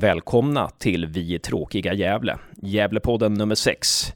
[0.00, 4.12] Välkomna till Vi är tråkiga Gävle, Gävlepodden nummer 6.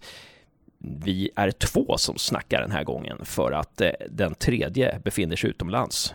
[0.78, 5.50] Vi är två som snackar den här gången för att eh, den tredje befinner sig
[5.50, 6.14] utomlands.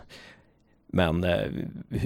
[0.87, 1.47] Men eh,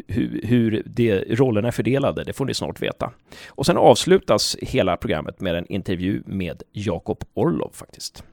[0.07, 3.11] hur, hur det, rollerna är fördelade, det får ni snart veta.
[3.47, 8.23] Och sen avslutas hela programmet med en intervju med Jakob Orlov faktiskt.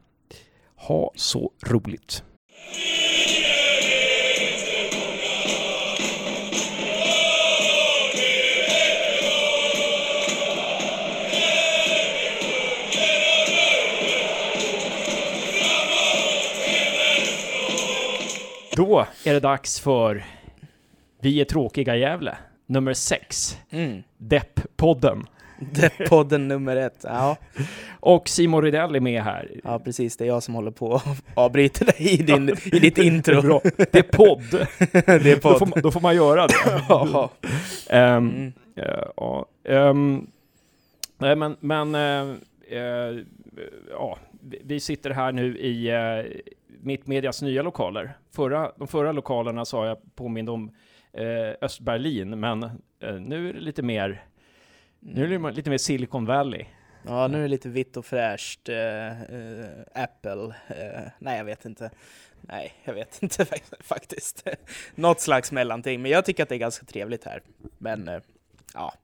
[0.75, 2.23] Ha så roligt!
[18.79, 20.25] Då är det dags för
[21.21, 23.59] Vi är tråkiga Gävle, nummer 6.
[23.71, 24.03] Mm.
[24.19, 25.27] Depp-podden.
[25.61, 27.01] Depp-podden nummer ett.
[27.03, 27.37] Ja.
[28.01, 29.51] Och Simon Rydell är med här.
[29.65, 30.17] ja, precis.
[30.17, 31.05] Det är jag som håller på att
[31.35, 33.41] avbryta dig i, din, i ditt intro.
[33.43, 33.61] Bra.
[33.77, 34.51] Det är podd.
[34.93, 35.59] det är Då podd.
[35.59, 36.83] får, man, då får man göra det.
[36.89, 37.31] Ja.
[37.91, 38.53] Ehm, Mm.
[38.77, 40.27] eh, ja, ehm,
[41.19, 42.37] nej, men, men eh,
[42.79, 43.17] eh,
[43.91, 46.25] ja, vi- vi sitter här nu i uh,
[46.81, 48.19] Mittmedias nya lokaler.
[48.31, 50.69] Förra, de förra lokalerna sa jag påminde om
[51.19, 54.25] uh, Östberlin, men eh, nu är det lite mer,
[55.01, 56.65] nu är det lite mer Silicon Valley.
[57.07, 58.69] Ja, nu är det lite vitt och fräscht.
[58.69, 60.55] eh, eh, Apple.
[60.69, 61.91] eh, nej, jag vet inte.
[62.41, 64.49] Nej, jag vet inte fak- faktiskt.
[64.95, 66.03] Något slags mellanting.
[66.03, 67.43] Men jag tycker att det är ganska trevligt här.
[67.79, 68.21] Men eh,
[68.75, 68.95] ja,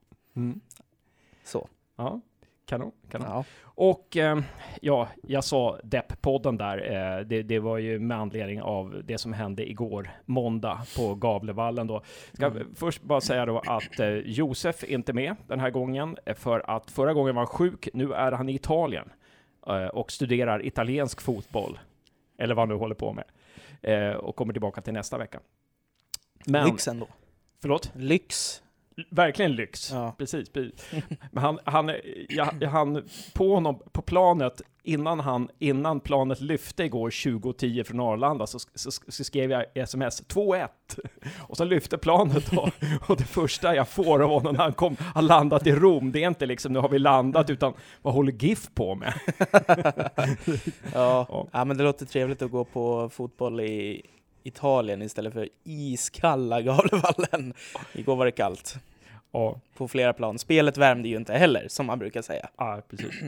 [1.43, 1.67] så.
[1.95, 2.21] Ja,
[2.65, 2.91] kanon.
[3.09, 3.27] kanon.
[3.29, 3.43] Ja.
[3.63, 4.39] Och eh,
[4.81, 6.77] ja, jag sa Depp-podden där.
[7.17, 11.87] Eh, det, det var ju med anledning av det som hände igår, måndag, på Gavlevallen
[11.87, 12.01] då.
[12.33, 12.75] Ska Mm.
[12.75, 16.69] först bara säga då att eh, Josef är inte med den här gången, eh, för
[16.69, 17.89] att förra gången var han sjuk.
[17.93, 19.09] Nu är han i Italien
[19.67, 21.79] eh, och studerar italiensk fotboll,
[22.37, 23.25] eller vad han nu håller på med,
[23.81, 25.39] eh, och kommer tillbaka till nästa vecka.
[26.45, 27.07] Men, Lyx ändå.
[27.61, 27.91] förlåt?
[27.95, 28.61] Lyx.
[29.09, 29.91] Verkligen lyx.
[29.91, 30.15] Ja.
[30.17, 30.51] Precis.
[31.31, 31.91] Men han, han,
[32.29, 38.47] jag hann på honom på planet innan, han, innan planet lyfte igår 20.10 från Arlanda
[38.47, 40.67] så, så, så skrev jag sms 2-1
[41.39, 42.69] och så lyfte planet då
[43.07, 46.23] och det första jag får av honom när han kom, har landat i Rom, det
[46.23, 49.13] är inte liksom nu har vi landat utan vad håller GIF på med?
[50.93, 51.27] Ja.
[51.29, 51.47] Ja.
[51.51, 54.05] ja, men det låter trevligt att gå på fotboll i
[54.47, 57.53] Italien istället för iskalla Gavlevallen.
[57.93, 58.75] Igår var det kallt
[59.31, 60.39] Ja, på flera plan.
[60.39, 62.49] Spelet värmde ju inte heller, som man brukar säga.
[62.57, 63.21] ja precis.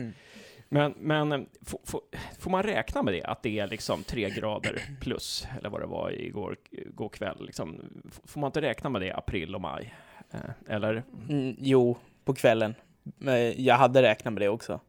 [0.68, 2.00] Men, men får, får,
[2.38, 3.22] får man räkna med det?
[3.24, 7.46] Att det är liksom tre grader plus, eller vad det var igår, igår kväll?
[7.46, 7.80] Liksom,
[8.24, 9.94] får man inte räkna med det april och maj?
[10.30, 11.02] Eh, Eller?
[11.28, 12.74] Mm, jo, på kvällen.
[13.56, 14.80] Jag hade räknat med det också.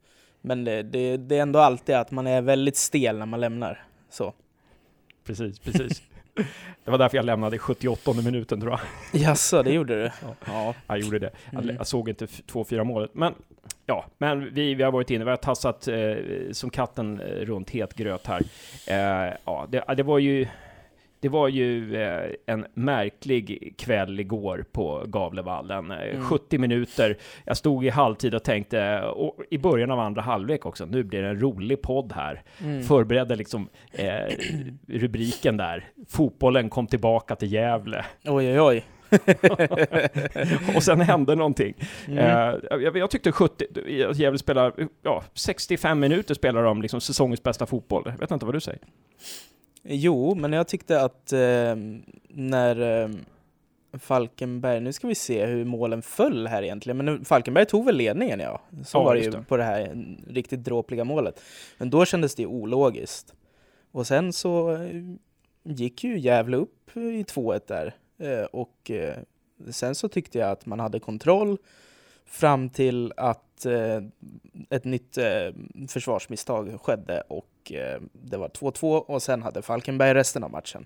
[0.42, 3.84] Men det, det, det är ändå alltid att man är väldigt stel när man lämnar.
[4.10, 4.34] Så.
[5.24, 6.04] Precis, precis.
[6.86, 9.22] Det var därför jag lämnade i 78 minuten tror jag.
[9.22, 10.04] Jaså, det gjorde du?
[10.22, 10.36] Ja.
[10.46, 10.74] Ja.
[10.88, 11.30] Jag gjorde det.
[11.52, 11.76] Jag, Mm.
[11.76, 13.12] jag såg inte f- 2-4 målet.
[13.14, 13.34] Men
[13.86, 15.98] ja, men vi, vi har varit inne, vi har tassat eh,
[16.52, 18.42] som katten eh, runt het gröt här.
[18.88, 20.48] Eh, ja, det, det var ju
[21.20, 25.92] det var ju eh, en märklig kväll igår på Gavlevallen.
[25.92, 26.24] Eh, Mm.
[26.24, 27.18] 70 minuter.
[27.46, 31.22] Jag stod i halvtid och tänkte, och i början av andra halvlek också, nu blir
[31.22, 32.42] det en rolig podd här.
[32.64, 32.84] Mm.
[32.84, 34.36] Förberedde liksom eh,
[34.88, 35.88] rubriken där.
[36.10, 38.06] Fotbollen kom tillbaka till Gävle.
[38.26, 38.84] Oj, oj, oj.
[40.76, 41.74] och sen hände någonting.
[42.08, 42.18] Mm.
[42.18, 43.66] Eh, jag, jag tyckte 70,
[44.14, 48.04] Gävle spelar, ja, 65 minuter spelar de liksom säsongens bästa fotboll.
[48.06, 48.82] Jag vet inte vad du säger.
[49.92, 51.76] Jo, men jag tyckte att eh,
[52.30, 53.10] när eh,
[54.00, 58.40] Falkenberg, nu ska vi se hur målen föll här egentligen, men Falkenberg tog väl ledningen
[58.40, 58.62] ja.
[58.86, 59.44] Så Ja, var det ju det.
[59.48, 61.42] på det här riktigt dråpliga målet.
[61.78, 63.34] Men då kändes det ologiskt.
[63.92, 64.90] Och sen så eh,
[65.64, 67.96] gick ju Gävle upp i 2-1 där.
[68.20, 69.16] Eh, och eh,
[69.70, 71.58] sen så tyckte jag att man hade kontroll
[72.26, 73.66] fram till att
[74.70, 75.18] ett nytt
[75.88, 80.86] försvarsmisstag skedde och eh, det var 2-2 och sen hade Falkenberg resten av matchen.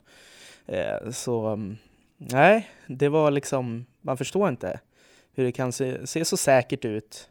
[0.66, 1.78] Eh, så mm,
[2.18, 4.80] nej, det var liksom, man förstår inte
[5.34, 7.30] hur det kan se, se så säkert ut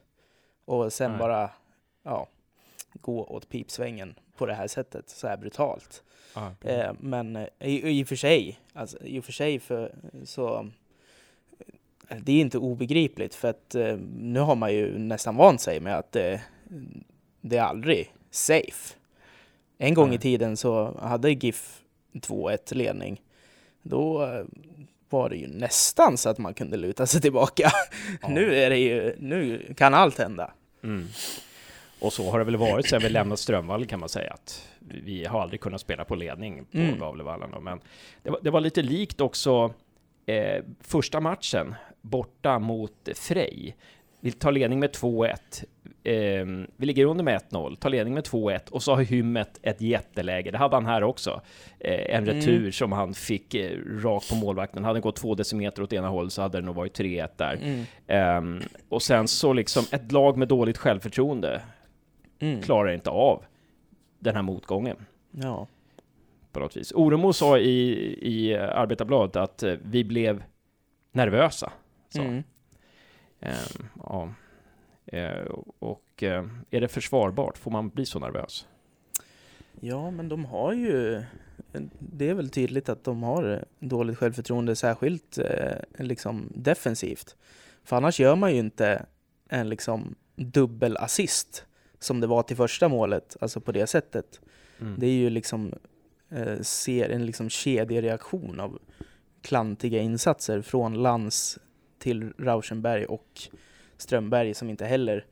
[0.65, 1.19] och sen Nej.
[1.19, 1.50] bara
[2.03, 2.29] ja,
[2.93, 6.03] gå åt pipsvängen på det här sättet, så här brutalt.
[6.65, 9.94] Eh, men i, i och för sig, alltså, i och för sig för,
[10.25, 10.71] så
[12.21, 15.99] det är inte obegripligt för att eh, nu har man ju nästan vant sig med
[15.99, 16.41] att eh,
[17.41, 18.94] det är aldrig safe.
[19.82, 21.81] En gång i tiden så hade GIF
[22.12, 23.23] 2-1 ledning.
[23.82, 24.44] Då eh,
[25.11, 27.70] var det ju nästan så att man kunde luta sig tillbaka.
[28.23, 28.29] Ja.
[28.29, 30.52] Nu är det ju, nu kan allt hända.
[30.84, 31.08] Mm.
[32.00, 35.25] Och så har det väl varit sedan vi lämnat Strömvallen kan man säga att vi
[35.25, 36.99] har aldrig kunnat spela på ledning på Mm.
[36.99, 37.50] Gavlevallen.
[37.62, 37.81] Men
[38.23, 39.75] det var, det var lite likt också
[40.26, 43.76] eh, första matchen borta mot Frej.
[44.20, 45.64] Vi tar ledning med 2-1.
[46.04, 46.46] Eh,
[46.76, 50.50] vi ligger under med 1-0, tar ledning med 2-1 och så har Hymmet ett jätteläge.
[50.50, 51.40] Det hade han här också.
[51.78, 52.72] Eh, en retur mm.
[52.72, 54.84] som han fick eh, rakt på målvakten.
[54.84, 57.58] Hade den gått två decimeter åt ena hållet så hade det nog varit 3-1 där.
[57.62, 57.84] Mm.
[58.06, 61.62] Ehm, och sen så liksom ett lag med dåligt självförtroende
[62.38, 62.62] mm.
[62.62, 63.44] klarar inte av
[64.19, 64.96] den här motgången.
[65.31, 65.66] Ja.
[66.52, 66.93] På något vis.
[66.93, 70.43] Oremo sa i, i Arbetarbladet att eh, vi blev
[71.12, 71.72] nervösa.
[72.08, 72.22] Så.
[72.22, 72.43] Mm.
[73.40, 74.28] Um, ja.
[75.12, 77.59] Uh, och uh, är det försvarbart?
[77.59, 78.67] Får man bli så nervös?
[79.81, 81.23] Ja, men de har ju...
[81.99, 87.37] Det är väl tydligt att de har dåligt självförtroende, särskilt eh, liksom defensivt.
[87.85, 89.06] För annars gör man ju inte
[89.49, 91.67] en liksom dubbelassist
[91.99, 94.41] som det var till första målet, alltså på det sättet.
[94.81, 94.94] Mm.
[94.99, 95.75] Det är ju liksom
[96.31, 98.79] eh, ser en liksom kedjereaktion av
[99.43, 101.59] klantiga insatser från Lans
[101.99, 103.41] till Rauschenberg och
[104.02, 105.25] Strömberg som inte heller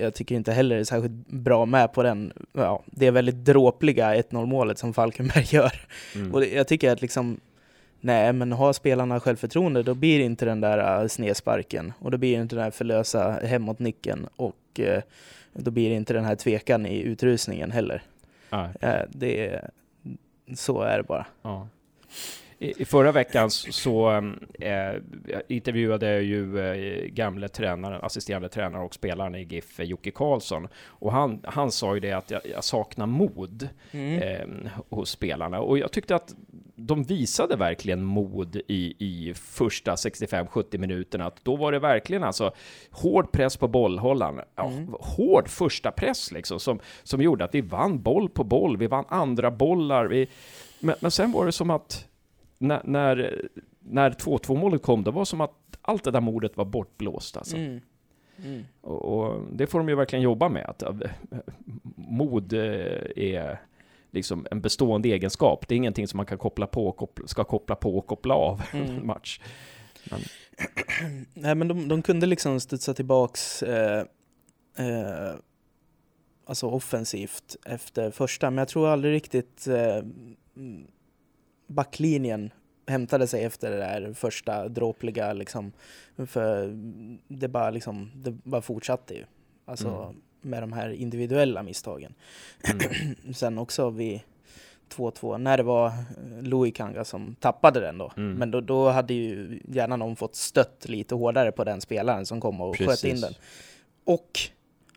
[0.00, 4.14] jag tycker inte heller är särskilt bra med på den, ja, det är väldigt dråpliga
[4.14, 5.72] 1-0 målet som Falkenberg gör.
[6.14, 6.34] Mm.
[6.34, 7.40] Och jag tycker att liksom,
[8.00, 12.18] nej men har spelarna självförtroende då blir det inte den där äh, snedsparken och då
[12.18, 15.02] blir det inte den här förlösa hemåt nicken och eh,
[15.52, 18.02] då blir det inte den här tvekan i utrusningen heller.
[18.50, 18.66] Ah.
[18.80, 19.60] Eh, det,
[20.54, 21.26] så är det bara.
[21.42, 21.62] Ah.
[22.62, 24.10] I, förra veckan så
[24.60, 24.94] äh,
[25.48, 30.68] intervjuade jag ju äh, gamle tränaren, assisterande tränare och spelaren i GIF, Jocke Karlsson.
[30.74, 34.22] Och han, han sa ju det att jag, jag saknar mod mm.
[34.22, 35.60] äh, hos spelarna.
[35.60, 36.34] Och jag tyckte att
[36.76, 41.26] de visade verkligen mod i, i första 65-70 minuterna.
[41.26, 42.52] Att då var det verkligen alltså
[42.90, 44.40] hård press på bollhållaren.
[44.56, 44.94] Ja, mm.
[45.00, 48.76] Hård första press liksom som, som gjorde att vi vann boll på boll.
[48.76, 50.06] Vi vann andra bollar.
[50.06, 50.28] Vi,
[50.80, 52.08] men, men sen var det som att
[52.62, 53.48] när, när,
[53.80, 57.56] när 2-2 målet kom, det var som att allt det där mordet var bortblåst alltså.
[57.56, 57.80] Mm.
[58.44, 58.64] Mm.
[58.80, 60.90] Och, och, det får de ju verkligen jobba med, att äh,
[61.94, 62.60] mod äh,
[63.16, 63.60] är
[64.10, 65.68] liksom en bestående egenskap.
[65.68, 68.34] Det är ingenting som man kan koppla på, och koppla, ska koppla på och koppla
[68.34, 68.90] av mm.
[68.90, 69.40] en match.
[70.10, 70.20] Men.
[71.34, 74.04] Nej men de, de kunde liksom studsa tillbaks eh,
[74.78, 75.34] eh,
[76.46, 80.02] alltså offensivt efter första, men jag tror aldrig riktigt eh,
[81.72, 82.50] backlinjen
[82.86, 85.72] hämtade sig efter det där första dråpliga liksom.
[86.26, 86.78] För
[87.28, 89.24] det bara liksom, det bara fortsatte ju.
[89.64, 90.22] Alltså mm.
[90.40, 92.14] med de här individuella misstagen.
[92.70, 93.34] Mm.
[93.34, 94.20] Sen också vid
[94.92, 95.92] 2-2, när det var
[96.42, 98.12] Louis Kanga som tappade den då.
[98.16, 98.34] Mm.
[98.34, 102.40] Men då, då hade ju gärna någon fått stött lite hårdare på den spelaren som
[102.40, 103.02] kom och Precis.
[103.02, 103.34] sköt in den.
[104.04, 104.40] Och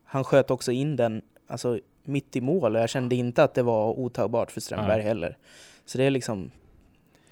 [0.04, 3.62] han sköt också in den alltså, mitt i mål och jag kände inte att det
[3.62, 5.06] var otagbart för Strömberg Nej.
[5.06, 5.36] heller.
[5.84, 6.50] Så det är liksom,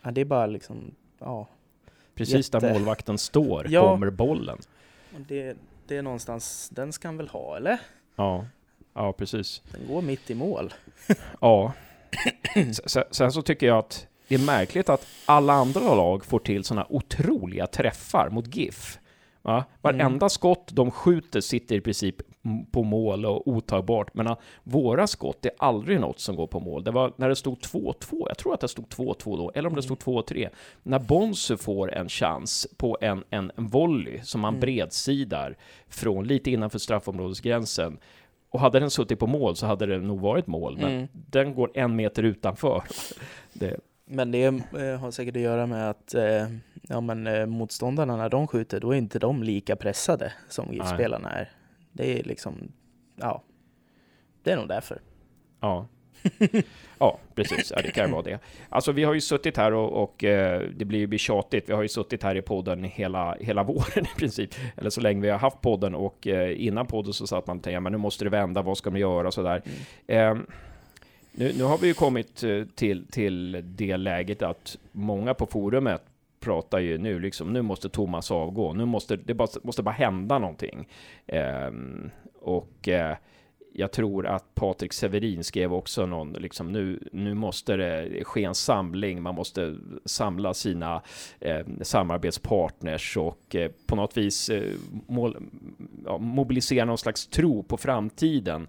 [0.04, 1.48] Ja, det är bara liksom, ja.
[2.14, 2.66] Precis jätte...
[2.66, 3.90] där målvakten står ja.
[3.90, 4.58] kommer bollen.
[5.28, 5.56] Det,
[5.86, 7.78] det är någonstans, den ska han väl ha, eller?
[8.16, 8.46] Ja,
[8.94, 9.62] ja precis.
[9.72, 10.74] Den går mitt i mål.
[11.40, 11.72] ja.
[12.86, 16.64] Sen, sen så tycker jag att det är märkligt att alla andra lag får till
[16.64, 18.98] sådana otroliga träffar mot GIF.
[19.44, 19.64] Va?
[19.80, 20.30] Varenda mm.
[20.30, 22.16] skott de skjuter sitter i princip
[22.70, 26.84] på mål och otagbart, men våra skott är aldrig något som går på mål.
[26.84, 29.74] Det var när det stod 2-2, jag tror att det stod 2-2 då, eller om
[29.74, 30.50] det stod 2-3, mm.
[30.82, 34.60] när Bonsu får en chans på en, en, en volley som man mm.
[34.60, 35.56] bredsidar
[35.88, 37.98] från lite innanför straffområdesgränsen.
[38.50, 41.08] Och hade den suttit på mål så hade det nog varit mål, men mm.
[41.12, 42.82] den går en meter utanför.
[43.52, 43.80] det.
[44.06, 46.46] Men det eh, har säkert att göra med att eh,
[46.82, 51.30] ja, men, eh, motståndarna, när de skjuter, då är inte de lika pressade som GIF-spelarna
[51.30, 51.50] är.
[51.92, 52.72] Det är liksom,
[53.16, 53.42] ja,
[54.42, 55.00] det är nog därför.
[55.60, 55.86] Ja.
[56.98, 57.72] ja, precis.
[57.76, 58.38] Ja, det kan vara det.
[58.68, 61.68] Alltså, vi har ju suttit här och, och eh, det blir ju tjatigt.
[61.68, 65.20] Vi har ju suttit här i podden hela, hela våren i princip, eller så länge
[65.20, 67.98] vi har haft podden och eh, innan podden så satt man och tänkte, men nu
[67.98, 69.62] måste det vända, vad ska man göra och sådär.
[70.06, 70.46] Mm.
[71.36, 76.02] Nu, nu, har vi ju kommit eh, till, till det läget att många på forumet
[76.40, 80.38] pratar ju nu liksom, nu måste Thomas avgå, nu måste det bara, måste bara hända
[80.38, 80.88] någonting.
[81.26, 81.70] Eh,
[82.40, 83.16] och eh,
[83.72, 88.54] jag tror att Patrik Severin skrev också någon, liksom nu, nu måste det ske en
[88.54, 91.02] samling, man måste samla sina
[91.40, 94.72] eh, samarbetspartners och eh, på något vis eh,
[95.06, 95.36] mål,
[96.04, 98.66] ja, mobilisera någon slags tro på framtiden.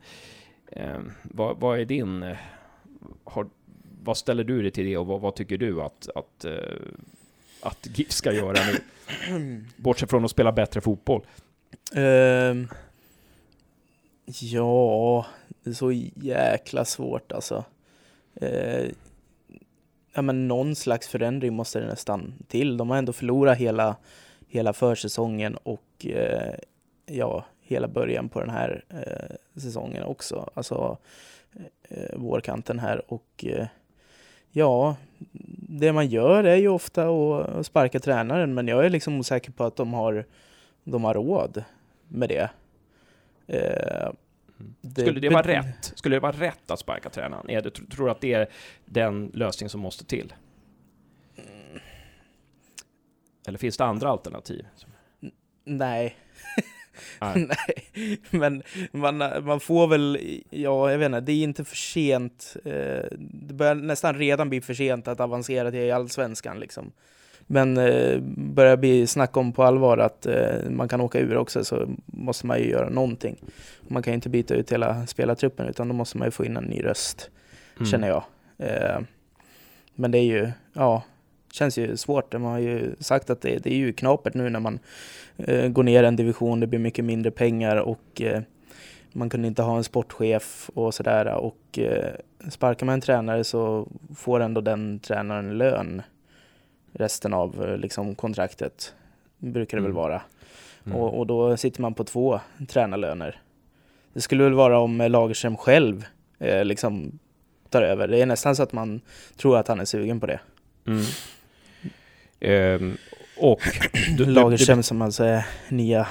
[0.72, 2.38] Ehm, vad, vad, är din, eh,
[3.24, 3.48] har,
[4.03, 6.53] vad ställer du dig till det och vad, vad tycker du att, att eh,
[7.65, 8.81] att GIF ska göra nu?
[9.77, 11.25] Bortsett från att spela bättre fotboll.
[11.95, 12.65] Uh,
[14.25, 15.25] ja,
[15.63, 17.63] det är så jäkla svårt alltså.
[18.41, 18.89] Uh,
[20.13, 22.77] ja, men någon slags förändring måste det nästan till.
[22.77, 23.95] De har ändå förlorat hela,
[24.48, 26.53] hela försäsongen och eh,
[27.05, 30.50] ja, hela början på den här eh, säsongen också.
[30.53, 30.98] Alltså
[31.89, 33.67] eh, vårkanten här och eh,
[34.51, 34.95] ja,
[35.69, 39.63] det man gör är ju ofta att sparka tränaren, men jag är liksom osäker på
[39.63, 40.25] att de har,
[40.84, 41.63] de har råd
[42.07, 42.50] med det.
[43.48, 44.12] Eh,
[44.81, 45.93] det Skulle det vara rätt?
[45.95, 47.50] Skulle det vara rätt att sparka tränaren?
[47.50, 48.48] Är det, tror du att det är
[48.86, 50.34] den lösning som måste till?
[53.48, 54.67] Eller finns det andra alternativ?
[55.63, 56.15] Nej.
[57.35, 58.19] Nej.
[58.29, 62.57] men man, man får väl, ja jag vet inte, det är inte för sent.
[62.65, 66.91] Eh, det börjar nästan redan bli för sent att avancera till allsvenskan liksom.
[67.47, 71.63] Men eh, börjar bli snack om på allvar att eh, man kan åka ur också
[71.63, 73.35] så måste man ju göra någonting.
[73.81, 76.57] Man kan ju inte byta ut hela spelartruppen utan då måste man ju få in
[76.57, 77.29] en ny röst,
[77.77, 77.85] mm.
[77.85, 78.23] känner jag.
[78.57, 78.99] Eh,
[79.95, 81.03] men det är ju, ja,
[81.55, 82.33] känns ju svårt.
[82.33, 84.79] Man har ju sagt att det, det är ju knapert nu när man
[85.38, 88.41] eh, går ner en division, det blir mycket mindre pengar och eh,
[89.15, 91.27] man kunde inte ha en sportchef och sådär.
[91.27, 92.13] Och eh,
[92.50, 96.01] sparkar man en tränare så får ändå den tränaren lön
[96.93, 98.93] resten av eh, liksom, kontraktet.
[99.38, 99.91] Brukar det mm.
[99.91, 100.21] väl vara.
[100.85, 100.97] Mm.
[100.97, 103.41] Och, och, då sitter man på två tränarlöner.
[104.13, 106.05] Det skulle väl vara om Lagerström själv
[106.39, 107.19] eh, liksom
[107.69, 108.07] tar över.
[108.07, 109.01] Det är nästan så att man
[109.38, 110.39] tror att han är sugen på det.
[110.88, 111.03] Mm.
[112.45, 112.97] Um,
[113.37, 113.61] och
[114.17, 116.07] du, Lagerström som alltså är nya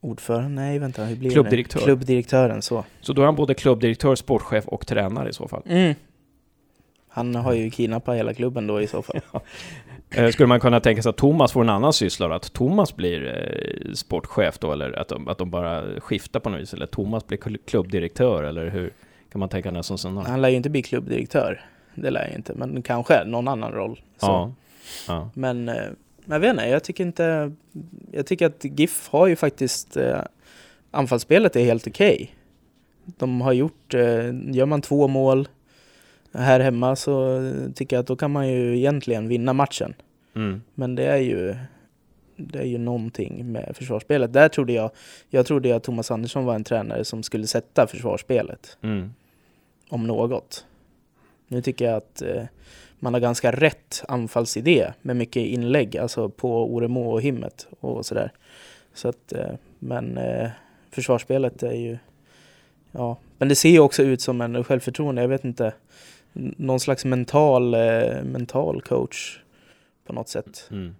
[0.00, 1.80] ordförande, nej vänta, hur blir klubbdirektör.
[1.80, 1.84] det?
[1.84, 2.84] Klubbdirektören, så.
[3.00, 5.62] Så då är han både klubbdirektör, sportchef och tränare i så fall?
[5.66, 5.94] Mm.
[7.08, 9.20] Han har ju kidnappat hela klubben då i så fall.
[9.32, 9.40] ja.
[10.10, 13.26] Eh, skulle man kunna tänka sig att Thomas får en annan syssla att Thomas blir
[13.26, 16.90] eh, sportchef då, eller att de, att de bara skiftar på något vis, eller att
[16.90, 18.92] Thomas blir klubbdirektör, eller hur
[19.32, 21.60] kan man tänka sån Han lär ju inte bli klubbdirektör,
[21.94, 24.00] det lär jag inte, men kanske någon annan roll.
[24.20, 24.52] Ja.
[25.08, 25.30] Ja.
[25.34, 25.88] Men eh,
[26.26, 27.52] jag vet inte, jag tycker inte,
[28.12, 30.20] jag tycker att GIF har ju faktiskt, eh,
[30.90, 32.14] anfallsspelet är helt okej.
[32.14, 32.26] Okay.
[33.18, 35.48] De har gjort, eh, gör man två mål,
[36.32, 37.40] här hemma så
[37.74, 39.94] tycker jag att då kan man ju egentligen vinna matchen.
[40.34, 40.62] Mm.
[40.74, 41.56] Men det är ju
[42.38, 44.32] det är ju någonting med försvarsspelet.
[44.32, 44.90] Där trodde jag,
[45.30, 48.78] jag trodde att Thomas Andersson var en tränare som skulle sätta försvarsspelet.
[48.82, 49.14] Mm.
[49.88, 50.66] Om något.
[51.48, 52.44] Nu tycker jag att eh,
[52.98, 58.32] man har ganska rätt anfallsidé med mycket inlägg, alltså på Oremo och Himmet och sådär.
[58.94, 60.50] Så att, eh, men eh,
[60.90, 61.98] försvarsspelet är ju,
[62.92, 65.72] ja, men det ser ju också ut som en självförtroende, jag vet inte
[66.32, 69.38] någon slags mental, eh, mental coach
[70.06, 70.68] på något sätt.
[70.70, 70.94] Mm.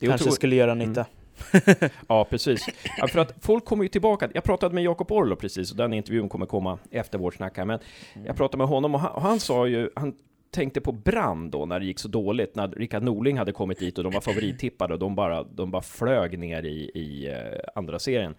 [0.00, 0.34] Kanske otro...
[0.34, 1.06] skulle göra nytta.
[1.52, 1.90] Mm.
[2.08, 2.66] ja, precis.
[2.98, 4.28] Ja, för att folk kommer ju tillbaka.
[4.34, 7.64] Jag pratade med Jakob Orlo precis, och den intervjun kommer komma efter vårt snack här,
[7.64, 7.80] men
[8.14, 8.26] mm.
[8.26, 10.14] jag pratade med honom och han, och han sa ju, han
[10.50, 13.98] tänkte på Brand då när det gick så dåligt, när Rickard Norling hade kommit dit
[13.98, 17.98] och de var favorittippade och de bara, de bara flög ner i, i uh, andra
[17.98, 18.34] serien.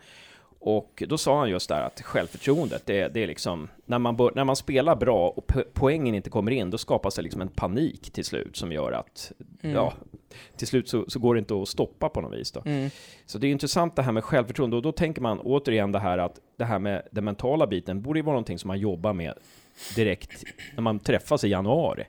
[0.63, 4.32] Och då sa han just där att självförtroendet, det, det är liksom, när man, bör,
[4.36, 8.12] när man spelar bra och poängen inte kommer in, då skapas det liksom en panik
[8.12, 9.75] till slut som gör att, mm.
[9.75, 9.94] ja,
[10.58, 12.62] till slut så, så, går det inte att stoppa på något vis då.
[12.65, 12.89] Mm.
[13.25, 16.18] Så det är intressant det här med självförtroende, och då tänker man återigen det här
[16.18, 19.34] att det här med den mentala biten borde ju vara någonting som man jobbar med
[19.96, 20.44] direkt
[20.76, 22.06] när man träffas i januari.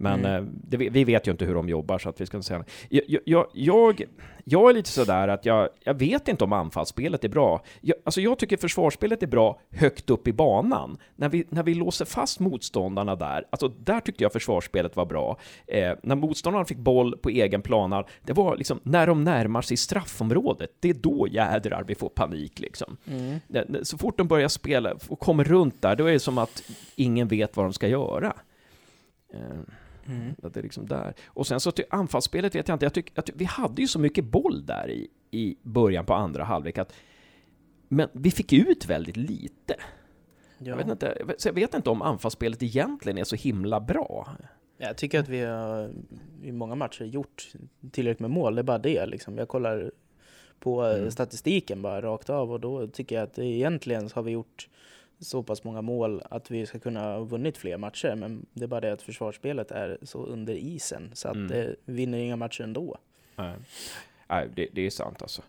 [0.00, 0.50] Men mm.
[0.52, 3.20] Det, vi vet ju inte hur de jobbar, så att vi ska inte säga jag,
[3.24, 4.04] jag, jag,
[4.44, 7.62] jag är lite sådär att jag, jag vet inte om anfallsspelet är bra.
[7.80, 10.98] Jag, alltså jag tycker försvarsspelet är bra högt upp i banan.
[11.16, 15.38] När vi, när vi låser fast motståndarna där, alltså där tyckte jag försvarsspelet var bra.
[15.66, 19.76] Eh, när motståndarna fick boll på egen planar, det var liksom när de närmar sig
[19.76, 22.96] straffområdet, det är då jädrar vi får panik liksom.
[23.06, 23.84] Mm.
[23.84, 26.62] Så fort de börjar spela och kommer runt där, då är det som att
[26.96, 28.32] ingen vet vad de ska göra.
[29.34, 29.60] Eh.
[30.06, 30.34] Mm.
[30.42, 31.14] Att det är liksom där.
[31.26, 33.98] Och sen så till anfallsspelet vet jag inte, jag tycker att vi hade ju så
[33.98, 36.92] mycket boll där i, i början på andra halvlek att
[37.88, 39.74] men vi fick ut väldigt lite.
[40.58, 40.68] Ja.
[40.68, 44.28] Jag, vet inte, jag vet inte om anfallsspelet egentligen är så himla bra.
[44.78, 45.90] Jag tycker att vi har
[46.42, 47.52] i många matcher gjort
[47.90, 49.38] tillräckligt med mål, det är bara det liksom.
[49.38, 49.90] Jag kollar
[50.60, 51.10] på mm.
[51.10, 54.68] statistiken bara rakt av och då tycker jag att egentligen så har vi gjort
[55.20, 58.14] så pass många mål att vi ska kunna ha vunnit fler matcher.
[58.14, 61.48] Men det är bara det att försvarsspelet är så under isen så att mm.
[61.48, 62.98] det vinner inga matcher ändå.
[63.36, 63.54] Nej,
[64.28, 65.42] Nej det, det är sant alltså.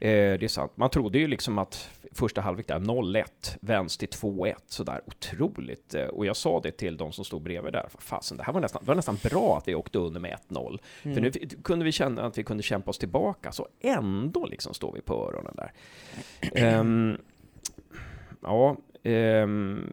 [0.00, 0.72] Eh, det är sant.
[0.74, 3.24] Man trodde ju liksom att första halvlek där, 0-1,
[3.60, 5.94] vänds till 2-1, sådär otroligt.
[5.94, 8.60] Eh, och jag sa det till de som stod bredvid där, fasen, det här var
[8.60, 10.78] nästan, det var nästan bra att vi åkte under med 1-0.
[11.02, 11.14] Mm.
[11.14, 11.30] För nu
[11.62, 15.14] kunde vi känna att vi kunde kämpa oss tillbaka, så ändå liksom står vi på
[15.14, 15.72] öronen där.
[16.80, 17.18] Um,
[18.42, 19.92] ja, ehm,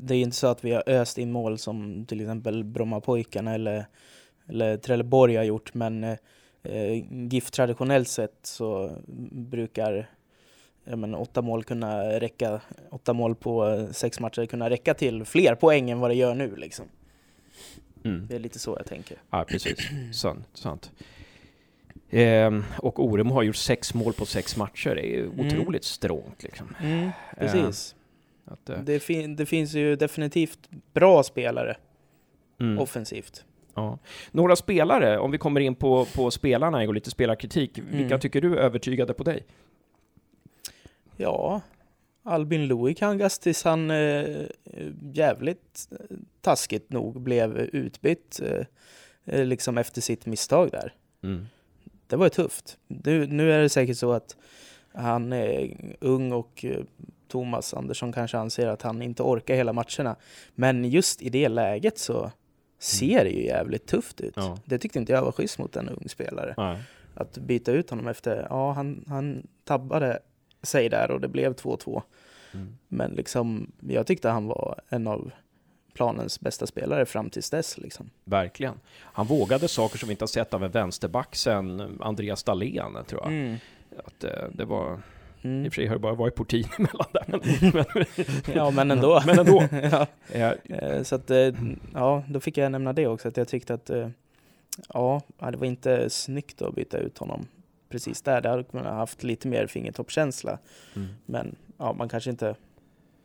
[0.00, 3.86] det är inte så att vi har öst in mål som till exempel Brommapojkarna eller,
[4.46, 6.16] eller Trelleborg har gjort, men eh,
[6.62, 8.90] eh, GIF traditionellt sett så
[9.32, 10.10] brukar
[10.84, 15.24] ja, men, åtta mål kunna räcka, åtta mål på eh, sex matcher kunna räcka till
[15.24, 16.86] fler poäng än vad det gör nu liksom.
[18.04, 18.26] Mm.
[18.26, 19.16] Det är lite så jag tänker.
[19.30, 19.78] Ja, precis.
[20.12, 20.46] Sant.
[20.54, 20.92] sant.
[22.14, 24.94] Ehm, och Oremo har gjort sex mål på sex matcher.
[24.94, 25.46] Det är ju Mm.
[25.46, 26.74] otroligt strångt liksom.
[26.82, 27.94] Mm, precis.
[28.44, 30.58] Att, eh, Det, fin- det finns ju definitivt
[30.92, 31.76] bra spelare
[32.60, 32.78] mm.
[32.78, 33.44] offensivt.
[33.74, 33.98] Ja.
[34.30, 37.78] Några spelare, om vi kommer in på, på spelarna och lite spelarkritik.
[37.78, 38.20] Vilka Mm.
[38.20, 39.44] tycker du övertygade på dig?
[41.16, 41.60] Ja,
[42.22, 44.42] Albin Louis Kangas tills han eh,
[45.12, 48.66] jävligt eh, taskigt nog blev utbytt eh,
[49.24, 50.92] eh, liksom efter sitt misstag där.
[51.22, 51.46] Mm.
[52.14, 52.78] Det var ju tufft.
[52.86, 54.36] Nu, nu är det säkert så att
[54.92, 56.84] han är ung och eh,
[57.28, 60.16] Thomas Andersson kanske anser att han inte orkar hela matcherna.
[60.54, 62.30] Men just i det läget så
[62.78, 64.32] ser det ju jävligt tufft ut.
[64.36, 64.58] Ja.
[64.64, 66.54] Det tyckte inte jag var schysst mot en ung spelare.
[66.56, 66.82] Nej.
[67.14, 70.18] Att byta ut honom efter, ja han, han tabbade
[70.62, 72.02] sig där och det blev 2-2.
[72.52, 72.76] Mm.
[72.88, 75.30] Men liksom, jag tyckte han var en av
[75.94, 77.78] planens bästa spelare fram tills dess.
[77.78, 78.10] Liksom.
[78.24, 78.74] Verkligen.
[79.02, 83.20] Han vågade saker som vi inte har sett av en vänsterback sen Andreas Dahlén, tror
[83.22, 83.32] jag.
[83.32, 83.56] Mm.
[84.04, 84.92] Att, eh, det var,
[85.42, 85.66] I Mm.
[85.66, 87.24] och för sig har det bara varit Portin emellan där.
[87.72, 88.04] Men,
[88.56, 89.22] Ja, men ändå.
[89.26, 89.68] Men ändå.
[90.32, 90.54] ja.
[90.68, 91.52] eh, Så att, eh,
[91.94, 93.90] ja, då fick jag nämna det också, att jag tyckte att
[94.88, 97.46] ja, det var inte snyggt att byta ut honom
[97.88, 98.40] precis där.
[98.40, 100.58] Där hade man haft lite mer fingertoppskänsla.
[100.96, 101.08] mm.
[101.26, 102.54] Men ja, man kanske inte,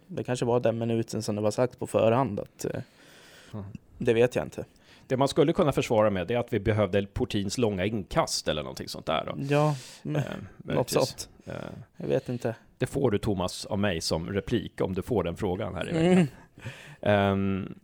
[0.09, 2.39] det kanske var den minuten som det var sagt på förhand.
[2.39, 2.81] Att, eh,
[3.53, 3.63] Ja.
[3.97, 4.65] det vet jag inte.
[5.07, 8.63] Det man skulle kunna försvara med det är att vi behövde Portins långa inkast eller
[8.63, 9.25] någonting sånt där.
[9.25, 9.35] Då.
[9.53, 10.23] Ja, Eh, något
[10.57, 10.93] möjligtvis.
[10.93, 11.29] sånt.
[11.45, 11.53] Eh,
[11.97, 12.55] Jag vet inte.
[12.77, 15.93] Det får du Thomas av mig som replik om du får den frågan här i
[15.93, 16.11] veckan.
[16.11, 16.27] Mm.
[17.01, 17.79] Ehm,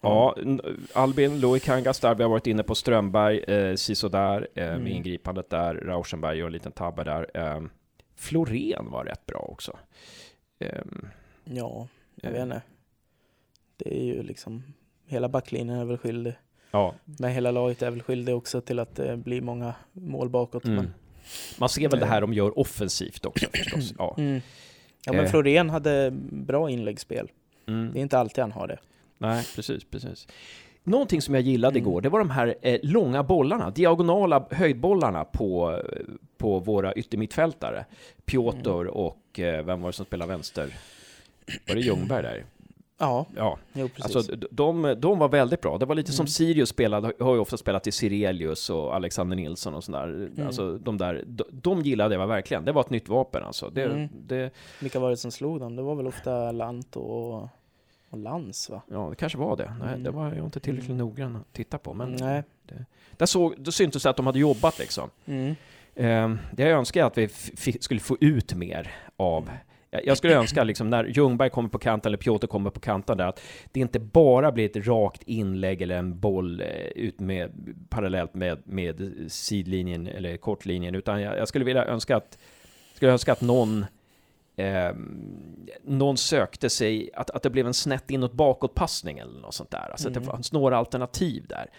[0.00, 0.36] ja,
[0.94, 4.86] Albin, Louis Kangas där, vi har varit inne på Strömberg, eh, sisådär, eh, med Mm.
[4.86, 7.30] ingripandet där, Rauschenberg gör en liten tabbe där.
[7.34, 7.70] Ehm,
[8.16, 9.78] Florén var rätt bra också.
[10.58, 11.08] Ehm,
[11.50, 12.62] Ja, jag eh, vet inte.
[13.76, 14.62] Det är ju liksom,
[15.06, 16.34] hela backlinjen är väl skyldig.
[16.70, 20.64] Ja, Men hela laget är väl skyldig också till att det blir många mål bakåt.
[20.64, 20.76] mm.
[20.76, 20.94] Men,
[21.58, 23.94] Man ser väl det här de gör offensivt också förstås.
[23.98, 24.14] Ja.
[24.18, 24.40] mm.
[25.06, 25.30] ja, men Eh.
[25.30, 27.30] Florén hade bra inläggsspel.
[27.66, 27.90] Mm.
[27.92, 28.78] Det är inte alltid han har det.
[29.18, 30.28] Nej, precis, precis.
[30.84, 31.88] Någonting som jag gillade Mm.
[31.88, 36.02] igår, det var de här eh, långa bollarna, diagonala höjdbollarna på, eh,
[36.38, 37.84] på våra yttermittfältare.
[38.24, 38.88] Piotr Mm.
[38.92, 40.74] och, eh, vem var det som spelade vänster?
[41.68, 42.44] Var det Ljungberg där?
[42.98, 44.16] Ja, Ja, jo precis.
[44.16, 45.78] alltså de, de var väldigt bra.
[45.78, 46.28] Det var lite som Mm.
[46.28, 50.04] Sirius spelade, har ju ofta spelat i Sirelius och Alexander Nilsson och sådär.
[50.04, 50.46] Mm.
[50.46, 52.64] Alltså de där, de, de gillade jag verkligen.
[52.64, 53.70] Det var ett nytt vapen alltså.
[53.70, 54.08] Det, Mm.
[54.26, 55.76] det, Vilka var det som slog dem?
[55.76, 57.42] Det var väl ofta Lant och,
[58.10, 58.82] och Lans va?
[58.90, 59.74] ja, det kanske var det.
[59.80, 60.02] Nej, Mm.
[60.02, 61.94] det var jag inte tillräckligt noggrann att titta på.
[61.94, 62.42] Men Nej.
[63.16, 65.10] Där såg, då syntes det att de hade jobbat liksom.
[65.26, 65.54] Mm.
[65.94, 67.28] Eh, det jag önskar att vi
[67.80, 69.50] skulle få ut mer av
[70.04, 73.26] jag skulle önska liksom när Ljungberg kommer på kanten eller Piotr kommer på kanten där
[73.26, 73.40] att
[73.72, 77.50] det inte bara blir ett rakt inlägg eller en boll eh, ut med
[77.88, 82.38] parallellt med, med sidlinjen eller kortlinjen utan jag, jag skulle vilja önska att
[82.94, 83.86] skulle önska att någon
[84.56, 84.90] eh,
[85.84, 89.70] någon sökte sig, att, att det blev en snett inåt bakåt passning eller något sånt
[89.70, 89.88] där.
[89.90, 90.30] Alltså att det Mm.
[90.30, 91.70] fanns några alternativ där.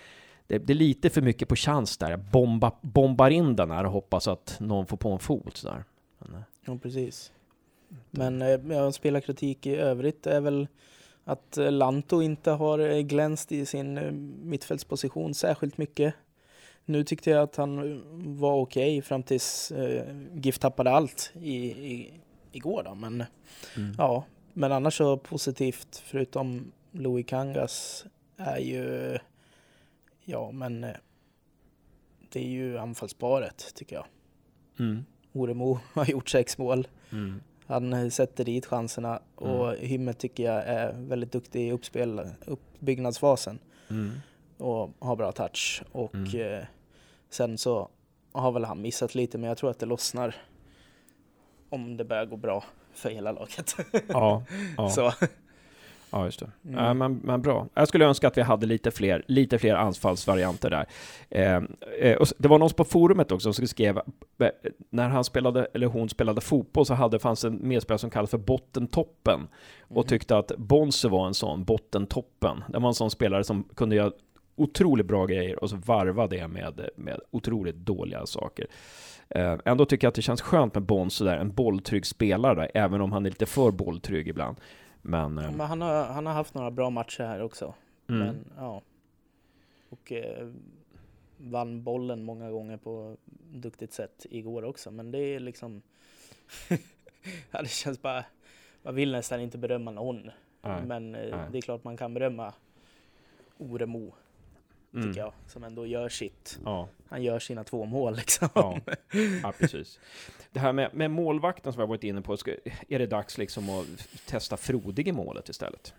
[0.48, 2.18] Det, det är lite för mycket på chans där.
[2.18, 5.58] Bomba, bombar in den här och hoppas att någon får på en fot.
[5.58, 5.84] Så där.
[6.20, 7.32] Men, eh, Ja, precis.
[8.12, 10.68] Men eh, ja, spelarkritik i övrigt är väl
[11.24, 14.00] att eh, Lanto inte har eh, glänst i sin
[14.50, 16.14] mittfältsposition särskilt mycket.
[16.86, 18.02] Nu tyckte jag att han
[18.40, 22.14] var okej fram tills eh, GIF tappade allt i, i,
[22.52, 22.96] igår då.
[22.96, 23.24] Men
[23.78, 23.96] mm.
[23.98, 24.24] ja,
[24.54, 28.06] men annars så positivt förutom Louis Kangas
[28.38, 29.18] är ju
[30.26, 30.82] ja, men
[32.30, 34.06] det är ju anfallsparet tycker jag.
[34.80, 35.06] Mm.
[35.34, 36.88] Oremo har gjort sex mål.
[37.12, 37.42] Mm.
[37.68, 44.12] Han sätter dit chanserna och Hymmet tycker jag är väldigt duktig i uppspel, uppbyggnadsfasen Mm.
[44.58, 45.84] och har bra touch.
[45.92, 46.54] Och Mm.
[46.60, 46.66] eh,
[47.30, 47.90] sen så
[48.32, 50.36] har väl han missat lite men jag tror att det lossnar
[51.70, 53.76] om det börjar gå bra för hela laget.
[54.08, 54.44] Ja,
[54.78, 54.90] ja.
[54.90, 55.12] så.
[56.12, 56.52] Ja, just det.
[56.66, 56.84] Mm.
[56.86, 57.68] Ja, men, men bra.
[57.74, 60.86] Jag skulle önska att vi hade lite fler, lite fler anfallsvarianter där.
[61.30, 61.64] Eh,
[62.02, 64.50] eh, och det var någon på forumet också som skrev, eh,
[64.90, 68.38] när han spelade, eller hon spelade fotboll så hade, fanns en medspelare som kallades för
[68.38, 69.48] bottentoppen
[69.82, 70.08] och Mhm.
[70.08, 72.64] tyckte att Bonse var en sån, bottentoppen.
[72.70, 74.12] Det var en sån spelare som kunde göra
[74.56, 78.68] otroligt bra grejer och så varva det med, med otroligt dåliga saker.
[79.30, 82.72] Eh, ändå tycker jag att det känns skönt med Bonse där, en bolltrygg spelare där,
[82.74, 84.58] även om han är lite för bolltrygg ibland.
[85.02, 87.74] Men, Ja, eh, Men han har, han har haft några bra matcher här också.
[88.08, 88.82] mm, Men, ja.
[89.90, 90.48] Och eh,
[91.38, 93.18] vann bollen många gånger på
[93.52, 94.92] duktigt sätt igår också.
[94.92, 95.82] Men det är liksom...
[97.52, 98.26] ja, det känns bara...
[98.82, 100.32] Man vill nästan inte berömma någon.
[100.62, 101.48] nej, Men eh, nej.
[101.52, 102.54] det är klart man kan berömma
[103.58, 104.14] Oremo,
[104.94, 105.34] mm, tycker jag.
[105.48, 106.60] Som ändå gör sitt.
[106.66, 108.50] Ja, Han gör sina två mål liksom.
[108.56, 108.80] ja,
[109.44, 110.00] ja, precis.
[110.52, 112.52] Det här med, med målvakten som jag varit inne på, ska,
[112.88, 113.86] är det dags liksom att
[114.28, 115.94] testa Frodig i målet istället?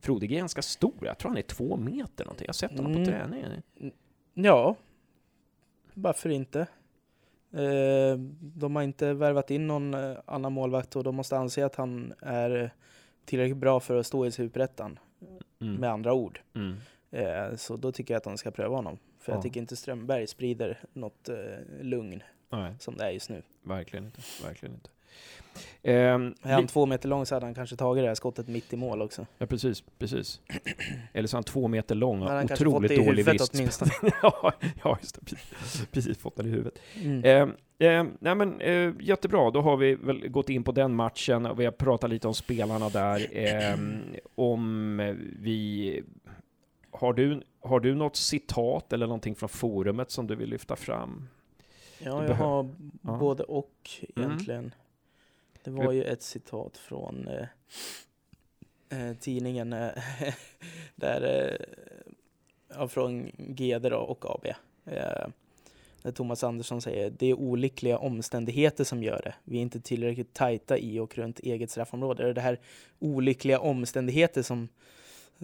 [0.00, 2.44] Frodig är ganska stor, jag tror han är två meter någonting.
[2.44, 3.04] Jag har sett honom Mm.
[3.04, 3.62] på träningen.
[4.34, 4.76] Ja,
[5.94, 6.60] varför inte?
[7.52, 11.74] Eh, de har inte värvat in någon eh, annan målvakt och de måste anse att
[11.74, 12.70] han är
[13.24, 14.98] tillräckligt bra för att stå i Superettan,
[15.60, 15.74] Mm.
[15.74, 16.40] med andra ord.
[16.54, 16.76] Mm.
[17.14, 18.98] Eh, så då tycker jag att de ska pröva honom.
[19.20, 19.36] För Ja.
[19.36, 21.36] jag tycker inte Strömberg sprider något eh,
[21.80, 23.42] lugn Nej, som det är just nu.
[23.62, 24.20] verkligen inte.
[24.44, 24.90] Verkligen inte.
[25.82, 28.72] Ehm, Är han två meter lång så hade han kanske tagit det här skottet mitt
[28.72, 29.26] i mål också.
[29.38, 30.40] ja, precis, precis.
[31.12, 33.54] Eller så är han två meter lång och han fått otroligt i dålig vrist.
[33.54, 33.90] åtminstone.
[34.22, 34.52] ja,
[34.84, 35.24] ja, just det.
[35.24, 36.78] Precis, precis fått den i huvudet.
[37.02, 37.24] Mm.
[37.24, 41.46] Eh, eh, nej men, eh, jättebra, då har vi väl gått in på den matchen
[41.46, 43.26] och vi har pratat lite om spelarna där.
[44.34, 44.96] Om
[45.40, 46.02] vi...
[46.94, 51.28] Har du, har du något citat eller någonting från forumet som du vill lyfta fram?
[51.98, 52.68] Ja, jag har
[53.02, 53.16] Ja.
[53.18, 54.28] både och Mm.
[54.28, 54.74] egentligen.
[55.64, 57.46] Det var ju ett citat från eh,
[59.00, 59.90] eh, tidningen eh,
[60.94, 61.56] där,
[62.78, 64.46] eh, från GD och AB.
[64.84, 65.26] Eh,
[66.02, 69.34] där Thomas Andersson säger det är olyckliga omständigheter som gör det.
[69.44, 72.22] Vi är inte tillräckligt tajta i och runt eget straffområde.
[72.22, 72.60] Det är det här
[72.98, 74.68] olyckliga omständigheter som,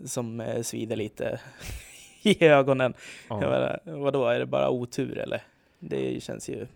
[0.05, 1.41] som eh, svider lite
[2.23, 2.95] i ögonen.
[3.29, 5.43] Jag menar, vadå, är det bara otur eller?
[5.79, 6.67] Det känns ju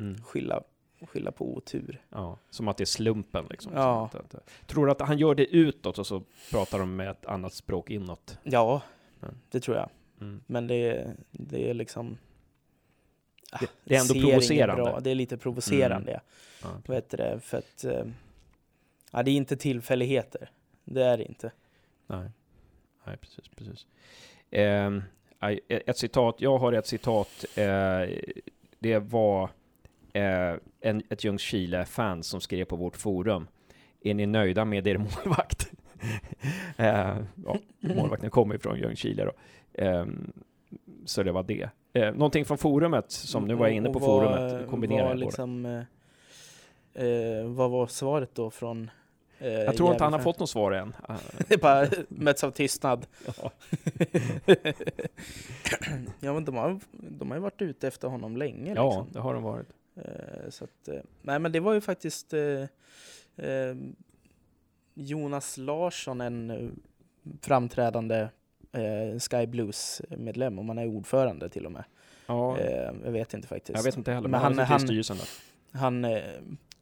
[0.00, 0.22] Mm.
[0.22, 0.62] skylla,
[1.06, 2.00] skylla på otur.
[2.10, 3.72] Ja, som att det är slumpen liksom.
[3.74, 4.08] Ja.
[4.12, 7.10] Som att- att- Tror du att han gör det utåt och så pratar de med
[7.10, 8.38] ett annat språk inåt?
[8.42, 8.82] Ja,
[9.20, 9.28] Ja.
[9.50, 9.88] det tror jag.
[10.20, 10.40] Mm.
[10.46, 12.18] Men det, det är liksom...
[13.60, 14.82] Det- det är ändå provocerande.
[14.82, 15.00] Bra.
[15.00, 16.20] Det är lite provocerande, ja.
[16.62, 16.68] Ja.
[16.86, 17.40] Vad heter det?
[17.40, 17.84] För att...
[17.84, 18.04] eh,
[19.10, 20.50] Ja, det är inte tillfälligheter.
[20.84, 21.52] Det är det inte.
[22.06, 22.30] Nej,
[23.08, 23.48] Nej precis.
[23.48, 23.86] precis.
[25.38, 27.44] Aj, ett citat, jag har ett citat.
[27.56, 28.02] Eh,
[28.78, 29.50] det var
[30.12, 33.48] eh, en, ett Ljungskile-fan som skrev på vårt forum.
[34.02, 35.72] Är ni nöjda med er målvakt?
[36.76, 39.32] eh, ja, målvakten kommer ju från Ljungskile då.
[39.82, 40.32] Ehm,
[41.04, 41.68] så det var det.
[41.92, 45.66] Eh, någonting från forumet, som nu var jag inne på vad- forumet, kombinerar jag liksom,
[45.66, 48.90] eh, eh, Vad var svaret då från...
[49.38, 50.94] Eh, Jag tror inte han har fått något svar än.
[51.48, 53.06] Det är bara möts av tystnad.
[53.42, 53.50] ja.
[56.20, 58.74] ja men de har, de har ju varit ute efter honom länge.
[58.74, 59.12] ja, Liksom.
[59.12, 59.66] det har de varit.
[59.96, 62.64] Eh, så att, eh, nej men det var ju faktiskt eh,
[64.94, 66.72] Jonas Larsson, en
[67.42, 68.28] framträdande
[69.30, 71.84] Sky Blues-medlem, om han är ordförande till och med.
[72.26, 72.58] Ja,
[73.04, 73.76] jag vet inte faktiskt.
[73.78, 74.66] jag vet inte heller, men, men han, han-
[75.08, 75.18] han-.
[75.72, 76.04] Han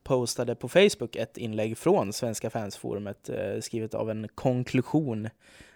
[0.07, 5.29] postade på Facebook ett inlägg från Svenska fansforumet eh, skrivet av en konklusion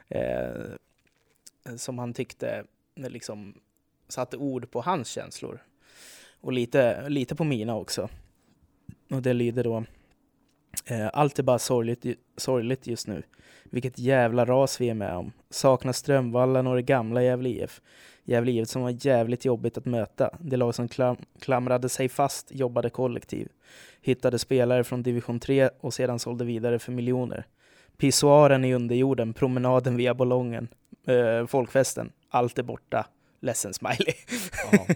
[0.08, 0.52] eh,
[1.76, 2.64] som han tyckte
[2.94, 3.54] eh, liksom
[4.08, 5.62] satte ord på hans känslor.
[6.40, 8.08] Och lite, lite på mina också.
[9.10, 9.84] Och det lyder då
[10.86, 13.22] eh, Allt är bara sorgligt, sorgligt just nu.
[13.64, 15.32] Vilket jävla ras vi är med om.
[15.50, 17.80] Saknar Strömvallen och det gamla Gävle IF.
[18.24, 20.30] Gävle IF som var jävligt jobbigt att möta.
[20.40, 23.48] Det lag som klam klamrade sig fast, jobbade kollektiv.
[24.02, 27.44] Hittade spelare från division 3 och sedan sålde vidare för miljoner.
[27.96, 30.68] Pissoaren i underjorden, promenaden via ballongen,
[31.06, 32.12] eh, folkfesten.
[32.30, 33.06] Allt är borta.
[33.40, 34.14] Ledsen smiley.
[34.72, 34.86] Ja,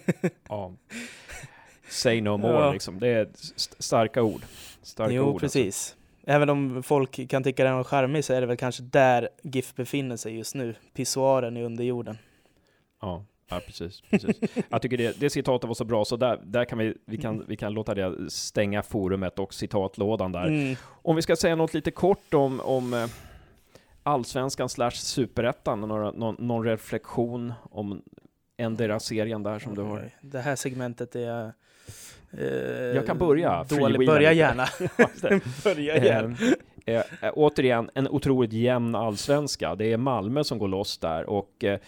[0.49, 0.73] ja.
[1.89, 2.73] Say no more Ja.
[2.73, 2.99] liksom.
[2.99, 4.41] Det är st- starka ord.
[4.83, 5.45] Starka jo, ord, alltså.
[5.59, 5.97] precis.
[6.27, 9.75] Även om folk kan tycka den är charmig så är det väl kanske där GIF
[9.75, 10.75] befinner sig just nu.
[10.95, 12.19] Pissoaren i underjorden.
[13.05, 14.01] Ja, ja precis.
[14.11, 14.37] precis.
[14.69, 17.45] Jag tycker det, det citatet var så bra, så där, där kan vi, vi, kan,
[17.49, 20.47] vi kan låta det stänga forumet och citatlådan där.
[20.47, 20.77] Mm.
[20.87, 23.07] Om vi ska säga något lite kort om, om eh,
[24.03, 28.03] Allsvenskan slash Superettan, någon, någon reflektion om
[28.57, 30.11] endera serien där som du har?
[30.21, 31.53] Det här segmentet är...
[32.39, 32.47] Eh,
[32.95, 34.07] Jag kan börja, Dålig.
[34.07, 34.67] Börja gärna.
[35.65, 36.37] Börja gärna.
[36.87, 39.75] Eh, eh, återigen, en otroligt jämn allsvenska.
[39.75, 41.79] Det är Malmö som går loss där och eh,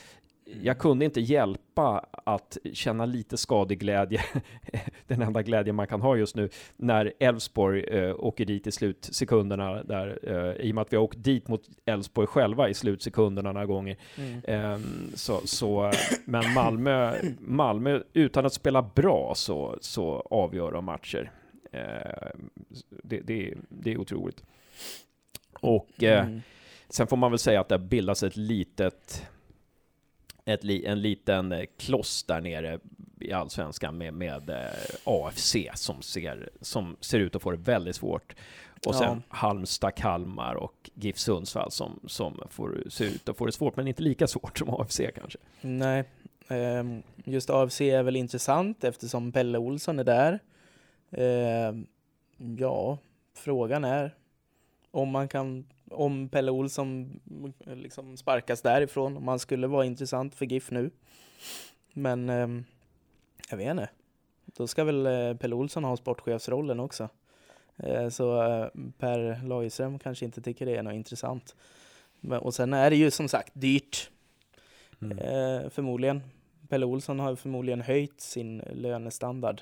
[0.62, 4.20] jag kunde inte hjälpa att känna lite skadeglädje,
[5.06, 9.82] den enda glädje man kan ha just nu, när Elfsborg eh, åker dit i slutsekunderna
[9.82, 13.52] där, eh, i och med att vi har åkt dit mot Elfsborg själva i slutsekunderna
[13.52, 13.96] några gånger.
[14.18, 14.40] Mm.
[14.44, 15.92] Ehm, så, så,
[16.24, 21.30] men Malmö, Malmö, utan att spela bra så, så avgör de matcher.
[21.72, 22.50] Ehm,
[23.02, 24.42] det, det, är- det är otroligt.
[25.61, 26.40] Och eh, Mm.
[26.88, 29.26] sen får man väl säga att det har bildats ett litet
[30.46, 32.78] ett, en liten eh, kloss där nere
[33.20, 34.66] i Allsvenskan med, med eh,
[35.04, 38.35] AFC som ser, som ser ut att få det väldigt svårt.
[38.87, 39.37] Och sen Ja.
[39.37, 43.88] Halmstad, Kalmar och GIF Sundsvall som, som får se ut att få det svårt, men
[43.88, 45.38] inte lika svårt som AFC kanske.
[45.61, 46.04] Nej,
[46.48, 50.38] ehm, just AFC är väl intressant eftersom Pelle Olsson är där.
[51.11, 51.87] Ehm,
[52.59, 52.98] ja,
[53.35, 54.14] frågan är
[54.90, 57.20] om man kan, om Pelle Olsson
[57.64, 60.90] liksom sparkas därifrån, om han skulle vara intressant för GIF nu.
[61.92, 62.64] Men ehm,
[63.51, 63.88] jag vet inte.
[64.44, 67.09] Då ska väl eh, Pelle Olsson ha sportchefsrollen också.
[67.77, 68.68] Eh, Så eh,
[68.99, 71.57] Per Lagerström kanske inte tycker det är något intressant.
[72.20, 74.11] Men, och sen är det ju som sagt dyrt.
[75.03, 75.18] Mm.
[75.18, 76.22] Eh, förmodligen.
[76.68, 79.61] Pelle Olsson har förmodligen höjt sin lönestandard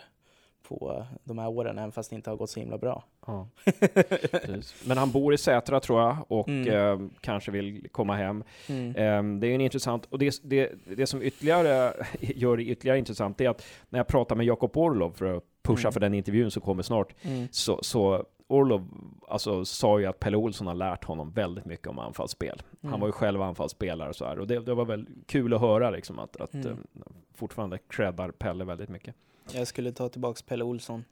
[0.62, 3.04] på de här åren, även fast det inte har gått så himla bra.
[3.26, 3.48] Ja.
[4.86, 6.68] Men han bor i Sätra tror jag och Mm.
[7.04, 8.44] eh, kanske vill komma hem.
[8.68, 8.88] Mm.
[8.96, 13.40] Eh, det är en intressant, och det, det, det som ytterligare gör det ytterligare intressant
[13.40, 15.92] är att när jag pratar med Jakob Orlov för att pusha Mm.
[15.92, 17.48] för den intervjun som kommer snart, Mm.
[17.50, 18.88] så, så Orlov
[19.28, 22.62] alltså, sa ju att Pelle Olsson har lärt honom väldigt mycket om anfallsspel.
[22.82, 23.00] Han Mm.
[23.00, 25.90] var ju själv anfallsspelare och så här, och det, det var väl kul att höra
[25.90, 26.66] liksom att, att Mm.
[26.66, 27.02] eh,
[27.34, 29.14] fortfarande creddar Pelle väldigt mycket.
[29.52, 31.04] Jag skulle ta tillbaks Pelle Olsson.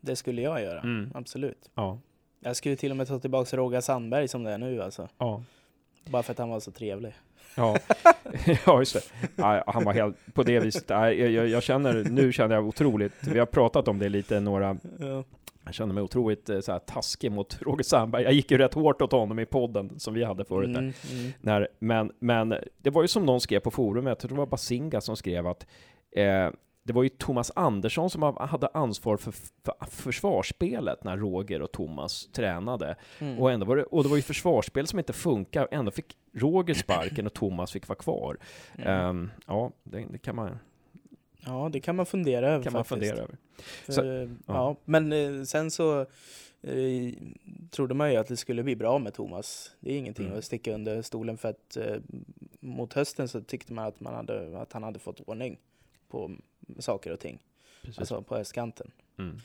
[0.00, 1.10] Det skulle jag göra, Mm.
[1.14, 1.70] absolut.
[1.74, 1.98] Ja,
[2.40, 5.08] Jag skulle till och med ta tillbaks Roger Sandberg som det är nu alltså.
[5.18, 5.42] ja.
[6.10, 7.12] Bara för att han var så trevlig.
[7.56, 7.76] Ja,
[8.66, 9.00] ja just det.
[9.36, 10.84] Ja, han var helt på det viset.
[10.86, 14.40] Ja, Jag, jag, jag känner, nu känner jag otroligt, vi har pratat om det lite,
[14.40, 15.24] några, Ja.
[15.64, 18.22] jag känner mig otroligt eh, så här, taskig mot Roger Sandberg.
[18.22, 20.68] Jag gick ju rätt hårt åt honom i podden som vi hade förut.
[20.68, 20.78] Mm,
[21.12, 21.32] mm.
[21.40, 24.46] När, men, men det var ju som någon skrev på forumet, jag tror det var
[24.46, 25.66] Basinga som skrev att
[26.16, 26.48] eh,
[26.88, 32.28] det var ju Thomas Andersson som hade ansvar för, för försvarsspelet när Roger och Thomas
[32.32, 32.96] tränade.
[33.18, 33.38] Mm.
[33.38, 36.74] Och, ändå var det, och det var ju försvarsspel som inte funkar, ändå fick Roger
[36.74, 38.36] sparken och Thomas fick vara kvar.
[38.78, 38.88] Mm.
[38.88, 40.58] Ehm, ja, det, det kan man,
[41.46, 43.10] Ja, det kan man fundera över kan man faktiskt.
[43.10, 43.36] fundera över.
[43.84, 44.54] För, Så- ja.
[44.54, 44.76] ja.
[44.84, 46.00] men eh, sen så
[46.62, 47.12] eh,
[47.70, 49.70] trodde man ju att det skulle bli bra med Thomas.
[49.80, 50.38] Det är ingenting Mm.
[50.38, 51.96] att sticka under stolen för att eh,
[52.60, 55.58] mot hösten så tyckte man att, man hade, att han hade fått ordning
[56.08, 56.30] på
[56.78, 57.38] saker och ting.
[57.82, 57.98] Precis.
[57.98, 58.90] Alltså på höstkanten.
[59.18, 59.36] Mm.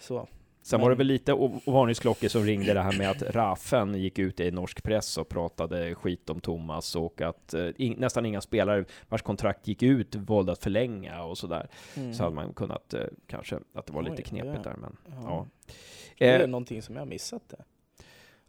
[0.00, 0.28] Så.
[0.62, 1.32] Sen var det men- väl lite
[1.66, 5.94] varningsklockor som ringde det här med att Rafen gick ut i norsk press och pratade
[5.94, 10.52] skit om Thomas och att eh, in, nästan inga spelare vars kontrakt gick ut valde
[10.52, 11.68] att förlänga och sådär.
[11.96, 12.14] Mm.
[12.14, 14.70] Så hade man kunnat eh, kanske att det var lite Oj, knepigt ja.
[14.70, 15.12] där men Ja.
[15.26, 15.46] ja.
[16.18, 17.64] Det är Eh, någonting som jag missat det.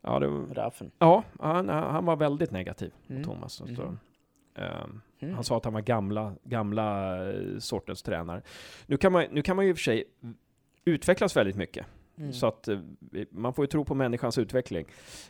[0.01, 0.91] ja, det var, Raffen.
[0.99, 3.23] ja han, han var väldigt negativ mot Mm.
[3.23, 3.61] Thomas.
[3.61, 3.99] Ehm,
[4.55, 5.35] Mm.
[5.35, 8.41] Han sa att han var gamla, gamla eh, sortens tränare.
[8.85, 10.03] Nu kan man, nu kan man ju i och för sig
[10.85, 11.85] utvecklas väldigt mycket.
[12.17, 12.33] Mm.
[12.33, 12.79] Så att eh,
[13.29, 14.85] man får ju tro på människans utveckling.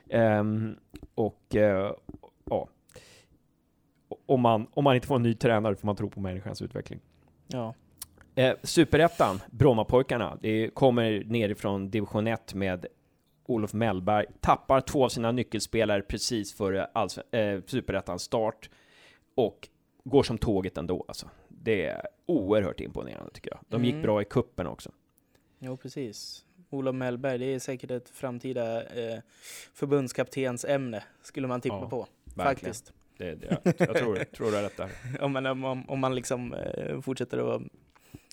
[0.10, 0.76] Ehm,
[1.16, 1.92] och eh,
[2.46, 2.68] ja,
[4.26, 7.00] om man, om man inte får en ny tränare får man tro på människans utveckling.
[7.48, 7.74] Ja.
[8.36, 12.86] Eh, Superettan, Brommapojkarna, det kommer nerifrån division 1 med
[13.46, 16.88] Olof Mellberg, tappar två av sina nyckelspelare precis före
[17.32, 18.70] eh, Superettans start
[19.46, 19.68] och
[20.04, 21.30] går som tåget ändå alltså.
[21.48, 23.60] Det är oerhört imponerande tycker jag.
[23.68, 24.04] De gick Mm.
[24.04, 24.92] bra i kuppen också.
[25.60, 26.46] Jo, precis.
[26.70, 29.20] Olof Mellberg, det är säkert ett framtida eh,
[29.74, 32.08] förbundskaptensämne, skulle man tippa Ja, på.
[32.24, 32.46] Verkligen.
[32.74, 32.94] Faktiskt.
[33.18, 34.90] Det, det, jag, jag tror, tror du har rätt där.
[35.22, 37.62] om, man, om, om man liksom eh, fortsätter att...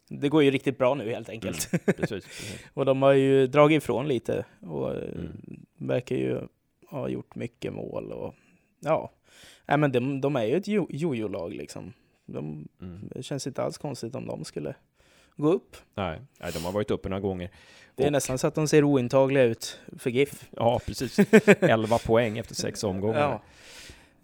[0.08, 1.68] Det går ju riktigt bra nu helt enkelt.
[1.72, 2.60] Mm, precis, precis.
[2.74, 5.32] och de har ju dragit ifrån lite och eh, Mm.
[5.76, 6.40] verkar ju
[6.88, 8.34] ha gjort mycket mål och
[8.80, 9.10] ja.
[9.66, 11.92] Nej men de, de är ju ett jo- jojo-lag liksom.
[12.26, 13.08] De, Mm.
[13.14, 14.74] det känns inte alls konstigt om de skulle
[15.36, 15.76] gå upp.
[15.94, 17.50] Nej, nej, de har varit uppe några gånger.
[17.94, 20.48] Det är Och- nästan så att de ser ointagliga ut för GIF.
[20.56, 21.18] Ja, precis.
[21.60, 23.20] 11 poäng efter sex omgångar.
[23.20, 23.42] Ja.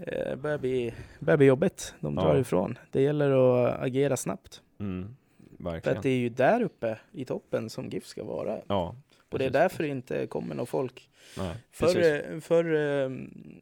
[0.07, 1.95] Eh, Det börjar bli, börjar bli jobbigt.
[2.01, 2.40] De drar Ja.
[2.40, 2.79] ifrån.
[2.90, 4.62] Det gäller att agera snabbt.
[4.81, 5.17] Mm,
[5.57, 5.97] För verkligen.
[5.99, 8.59] att det är ju där uppe i toppen som GIF ska vara.
[8.67, 8.97] Ja,
[9.35, 11.09] Och det är därför det inte kommer någon folk.
[11.38, 13.11] Nej, Förr, förr eh,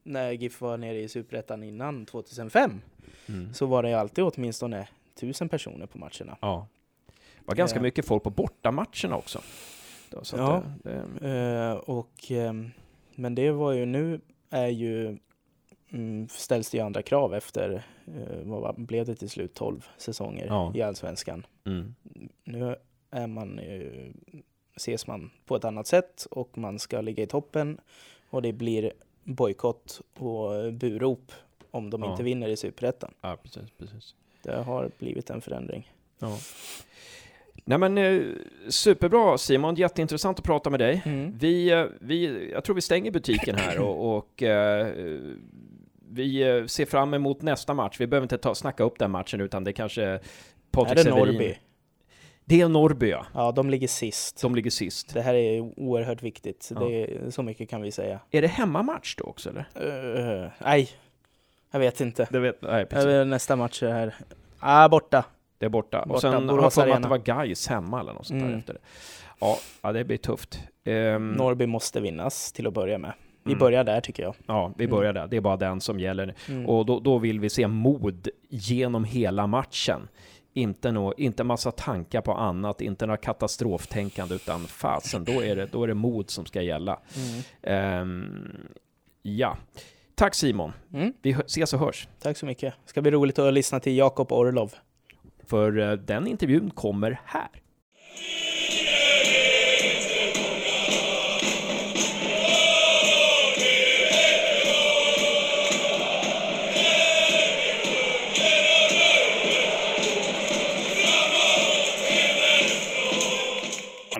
[0.02, 2.80] när GIF var nere i Superettan innan 2005
[3.28, 3.54] Mm.
[3.54, 4.88] så var det alltid åtminstone
[5.20, 6.36] tusen personer på matcherna.
[6.40, 6.66] Ja.
[7.06, 7.82] Det var ganska Eh.
[7.82, 9.40] mycket folk på bortamatcherna också.
[10.10, 10.62] Då, Ja.
[10.82, 12.70] det, det, Eh, och, ehm,
[13.14, 15.18] men det var ju nu är ju
[15.92, 20.46] mm, ställs det ju andra krav efter eh, vad blev det till slut 12 säsonger
[20.46, 20.72] Ja.
[20.74, 21.46] i allsvenskan.
[21.66, 21.94] mm.
[22.44, 22.76] Nu
[23.10, 23.82] är man eh,
[24.76, 27.80] ses man på ett annat sätt och man ska ligga i toppen
[28.30, 28.92] och det blir
[29.24, 31.32] bojkott och burop
[31.70, 32.10] om de Ja.
[32.10, 33.14] inte vinner i superettan.
[33.20, 34.14] Ja, precis, precis.
[34.42, 35.92] Det har blivit en förändring.
[36.18, 36.38] Ja.
[37.64, 38.22] Nej men eh,
[38.68, 41.02] superbra Simon, jätteintressant att prata med dig.
[41.04, 41.38] Mm.
[41.38, 44.86] Vi, eh, vi, jag tror vi stänger butiken här och, och eh,
[46.08, 47.96] vi eh, ser fram emot nästa match.
[48.00, 50.20] Vi behöver inte ta, snacka upp den matchen utan det kanske Är
[50.70, 51.26] Patrik Severin.
[51.34, 51.54] Norrby?
[52.44, 53.26] Det är Norrby ja.
[53.34, 54.42] Ja, de ligger sist.
[54.42, 55.14] De ligger sist.
[55.14, 56.70] Det här är oerhört viktigt.
[56.74, 56.80] Ja.
[56.80, 58.20] Det är, så mycket kan vi säga.
[58.30, 60.40] Är det hemmamatch då också eller?
[60.44, 60.88] Uh, nej,
[61.70, 62.26] jag vet inte.
[62.30, 63.26] Det vet, nej, precis.
[63.26, 64.14] Nästa match är här.
[64.58, 65.24] Ah, borta.
[65.58, 65.98] Det är borta.
[66.06, 68.40] Borta, och sen har jag för mig att det var Gais hemma eller något sånt
[68.40, 68.58] där Mm.
[68.58, 68.80] efter det.
[69.40, 70.60] Ja, ja, det blir tufft.
[70.84, 73.12] Ehm, Norrby måste vinnas till att börja med.
[73.44, 73.58] Vi Mm.
[73.58, 74.34] börjar där tycker jag.
[74.46, 75.26] Ja, vi börjar där.
[75.26, 76.34] Det är bara den som gäller.
[76.48, 76.66] Mm.
[76.66, 80.08] Och då, då vill vi se mod genom hela matchen.
[80.54, 85.66] Inte, nå, inte massa tankar på annat, inte några katastroftänkande, utan fasen, då är det,
[85.66, 87.00] då är det mod som ska gälla.
[87.16, 87.42] Mm.
[87.62, 88.68] Ehm,
[89.22, 89.56] ja.
[90.14, 90.72] Tack Simon.
[90.94, 91.12] Mm.
[91.22, 92.08] Vi ses och hörs.
[92.22, 92.74] Tack så mycket.
[92.86, 94.74] Ska bli roligt att lyssna till Jakob Orlov.
[95.46, 97.48] För eh, den intervjun kommer här.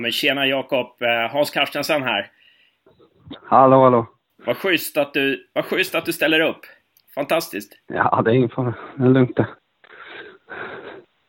[0.03, 2.31] Men tjena Jakob, Eh, Hans Carstensen här.
[3.45, 4.07] Hallå, hallå.
[4.47, 6.61] Vad schysst att du, vad schysst att du ställer upp.
[7.15, 7.73] Fantastiskt.
[7.87, 8.75] Ja, det är ingen fara.
[8.97, 9.49] Det är lugnt det.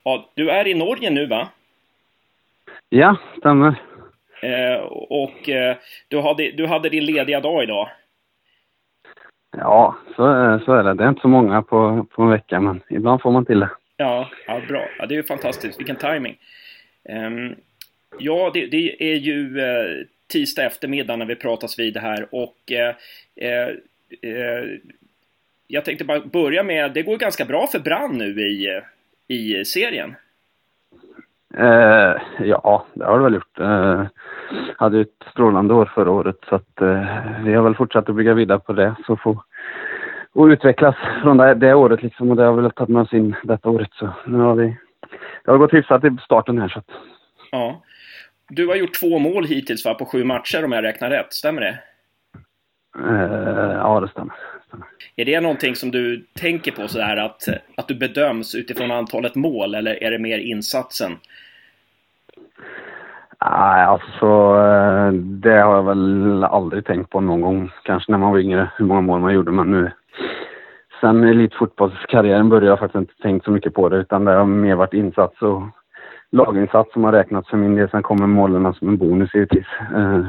[0.03, 1.47] Ja, du är i Norge nu va?
[2.89, 3.75] Ja, stämmer.
[4.41, 7.89] Eh, och eh, du, hade, du hade din lediga dag idag.
[9.57, 10.15] Ja, så,
[10.65, 10.93] så är det.
[10.93, 13.69] Det är inte så många på, på en vecka, men ibland får man till det.
[13.97, 14.86] Ja, ja bra.
[14.99, 15.79] Ja, det är ju fantastiskt.
[15.79, 16.38] Vilken timing.
[17.09, 17.55] Ehm,
[18.19, 22.95] ja, det, det är ju eh, tisdag eftermiddag när vi pratas vid här och eh,
[23.36, 23.67] eh,
[24.21, 24.65] eh,
[25.67, 28.82] jag tänkte bara börja med, det går ganska bra för Brann nu i,
[29.28, 30.15] i serien.
[31.58, 33.60] Eh, ja, det har det väl gjort.
[33.60, 34.06] Eh,
[34.78, 38.34] hade ett strålande år förra året, så att eh, vi har väl fortsatt att bygga
[38.34, 38.95] vidare på det.
[39.06, 39.43] Så få
[40.34, 42.30] och utvecklas från det, det året liksom.
[42.30, 43.89] Och det har vi väl tagit med oss in detta året.
[43.93, 44.78] Så nu har vi...
[45.45, 46.89] Det har gått hyfsat i starten här, så att...
[47.52, 47.82] Ja.
[48.55, 51.61] Du har gjort två mål hittills va, på sju matcher om jag räknar rätt, stämmer
[51.61, 51.79] det?
[52.99, 54.35] Eh, ja, det stämmer.
[55.15, 59.75] Är det någonting som du tänker på sådär att, att du bedöms utifrån antalet mål
[59.75, 61.17] eller är det mer insatsen?
[63.41, 64.25] Nej, alltså
[64.61, 67.71] eh, det har jag väl aldrig tänkt på någon gång.
[67.83, 69.51] Kanske när man var yngre, hur många mål man gjorde.
[69.51, 69.91] Men nu,
[71.01, 73.97] sen elitfotbollskarriären började jag faktiskt inte tänkt så mycket på det.
[73.97, 75.63] Utan det har mer varit insats och
[76.33, 77.89] laginsats som har räknats för min del.
[77.89, 79.65] Sen kommer målen som en bonus givetvis.
[79.95, 80.25] Eh,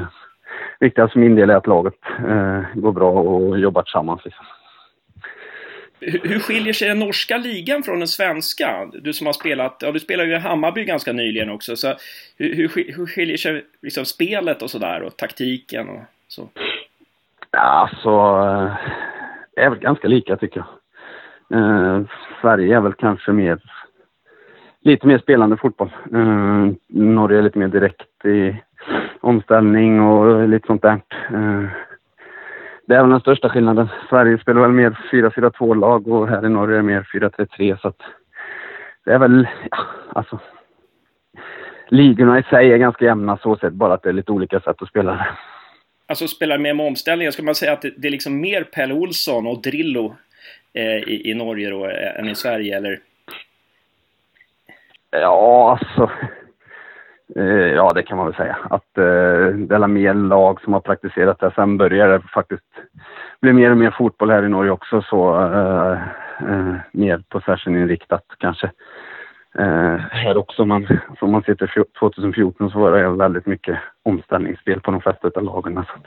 [0.79, 1.93] viktigast för min del är att laget
[2.29, 4.21] eh, går bra och jobbar tillsammans.
[4.25, 4.45] Liksom.
[5.99, 8.85] Hur skiljer sig den norska ligan från den svenska?
[8.93, 11.93] Du som har spelat, ja du spelar ju i Hammarby ganska nyligen också, så
[12.37, 16.49] hur, hur, skil- hur skiljer sig liksom spelet och sådär och taktiken och så?
[17.51, 18.73] Ja, Alltså, eh,
[19.55, 21.59] det är väl ganska lika tycker jag.
[21.59, 22.01] Eh,
[22.41, 23.59] Sverige är väl kanske mer,
[24.85, 25.91] lite mer spelande fotboll.
[26.13, 28.55] Eh, Norge är lite mer direkt i
[29.21, 31.01] omställning och lite sånt där.
[31.33, 31.65] Eh,
[32.87, 33.87] det är väl den största skillnaden.
[34.09, 38.01] Sverige spelar väl mer 4-4-2-lag och här i Norge är det mer 4-3-3 så att
[39.05, 39.77] det är väl, ja,
[40.13, 40.39] alltså
[41.87, 44.81] ligorna i sig är ganska jämna så sett, bara att det är lite olika sätt
[44.81, 45.27] att spela.
[46.07, 49.47] Alltså spelar med med omställningen, ska man säga att det, är liksom mer Pelle Olsson
[49.47, 50.15] och Drillo
[50.73, 52.99] eh, i, i Norge då eh, än i Sverige eller?
[55.21, 56.11] Ja, alltså.
[57.35, 58.57] Eh, ja, det kan man väl säga.
[58.69, 61.51] Att eh, det är mer lag som har praktiserat det.
[61.55, 62.63] Sen börjar det faktiskt
[63.41, 65.01] bli mer och mer fotboll här i Norge också.
[65.01, 65.97] Så eh,
[66.39, 68.71] eh, mer possession-inriktat kanske.
[69.57, 70.87] Eh, här också, men
[71.19, 75.43] som man sitter till 2014 så var det väldigt mycket omställningsspel på de flesta av
[75.43, 75.75] lagen.
[75.75, 76.05] Så att,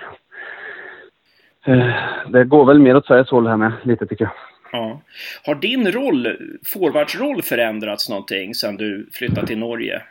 [1.66, 1.94] eh,
[2.27, 4.33] det går väl mer åt Sveriges håll här med, lite tycker jag.
[4.72, 5.00] Ja.
[5.46, 10.02] Har din roll, forwardsroll förändrats någonting sedan du flyttade till Norge?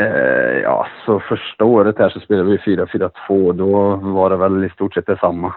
[0.00, 3.52] Eh, ja, så första året här så spelade vi 4-4-2.
[3.52, 5.54] Då var det väl i stort sett detsamma.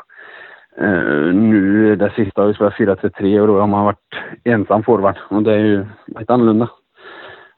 [0.77, 5.15] Eh, nu det sista har vi spelat 4-3-3 och då har man varit ensam forward
[5.30, 5.86] och det är ju
[6.19, 6.69] lite annorlunda.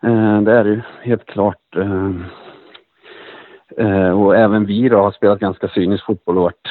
[0.04, 1.76] Eh, det är det ju helt klart.
[1.76, 2.12] Eh,
[3.78, 6.68] eh, och även vi då har spelat ganska cynisk fotboll och varit,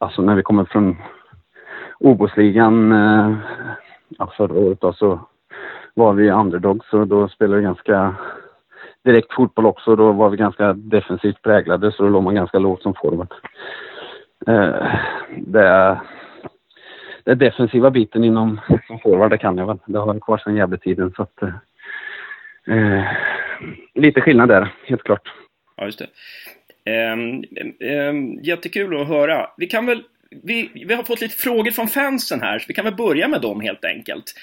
[0.00, 0.96] alltså när vi kommer från
[2.00, 3.36] Obosligan eh,
[4.08, 5.20] ja, förra året då, så
[5.94, 8.14] var vi underdogs och då spelade vi ganska
[9.04, 9.96] direkt fotboll också.
[9.96, 13.32] Då var vi ganska defensivt präglade så då låg man ganska lågt som forward.
[14.46, 14.86] Eh,
[15.36, 16.00] det,
[17.24, 19.78] det defensiva biten inom som forward, det kan jag väl.
[19.86, 21.54] Det har jag kvar sedan Gävletiden så att eh,
[22.76, 23.04] eh,
[23.94, 25.32] lite skillnad där, helt klart.
[25.76, 26.06] Ja, just det.
[27.12, 27.44] Um,
[28.08, 29.46] um, jättekul att höra.
[29.56, 32.84] Vi kan väl vi, vi har fått lite frågor från fansen här, så vi kan
[32.84, 34.34] väl börja med dem helt enkelt.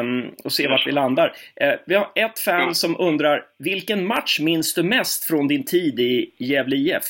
[0.00, 1.26] Um, och se vart vi landar.
[1.62, 6.00] Uh, vi har ett fan som undrar, vilken match minns du mest från din tid
[6.00, 7.02] i Gävle IF?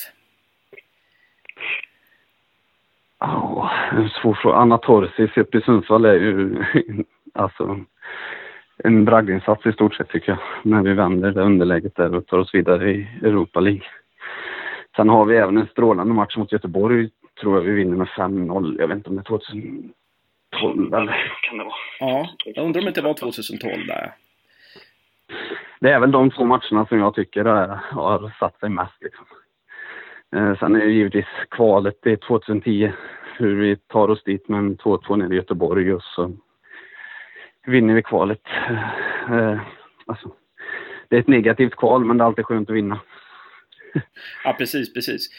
[3.19, 4.55] Oh, en svår fråga.
[4.55, 6.63] Anna Torsis uppe i Sundsvall är ju
[7.33, 7.79] alltså
[8.83, 10.39] en bragdinsats i stort sett tycker jag.
[10.63, 13.83] När vi vänder det underläget där och tar oss vidare i Europa League.
[14.95, 17.09] Sen har vi även en strålande match mot Göteborg
[17.41, 18.75] tror jag vi vinner med 5-0.
[18.79, 21.73] Jag vet inte om det är 2012 eller kan det vara?
[21.99, 24.13] Ja, jag undrar om det inte var 2012 där.
[25.79, 27.45] Det är väl de två matcherna som jag tycker
[27.91, 29.01] har satt sig mest.
[29.01, 29.25] Liksom.
[30.35, 32.91] Eh, sen är det givetvis kvalet, det är 2010,
[33.37, 36.31] hur vi tar oss dit med en 2-2 nere i Göteborg och så
[37.65, 38.41] vinner vi kvalet.
[39.29, 39.59] Eh,
[40.05, 40.31] alltså,
[41.07, 42.99] det är ett negativt kval, men det är alltid skönt att vinna.
[44.43, 45.29] Ja, precis, precis.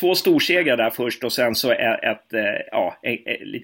[0.00, 2.96] Två storsegrar där först och sen så ett, ett, eh, ja,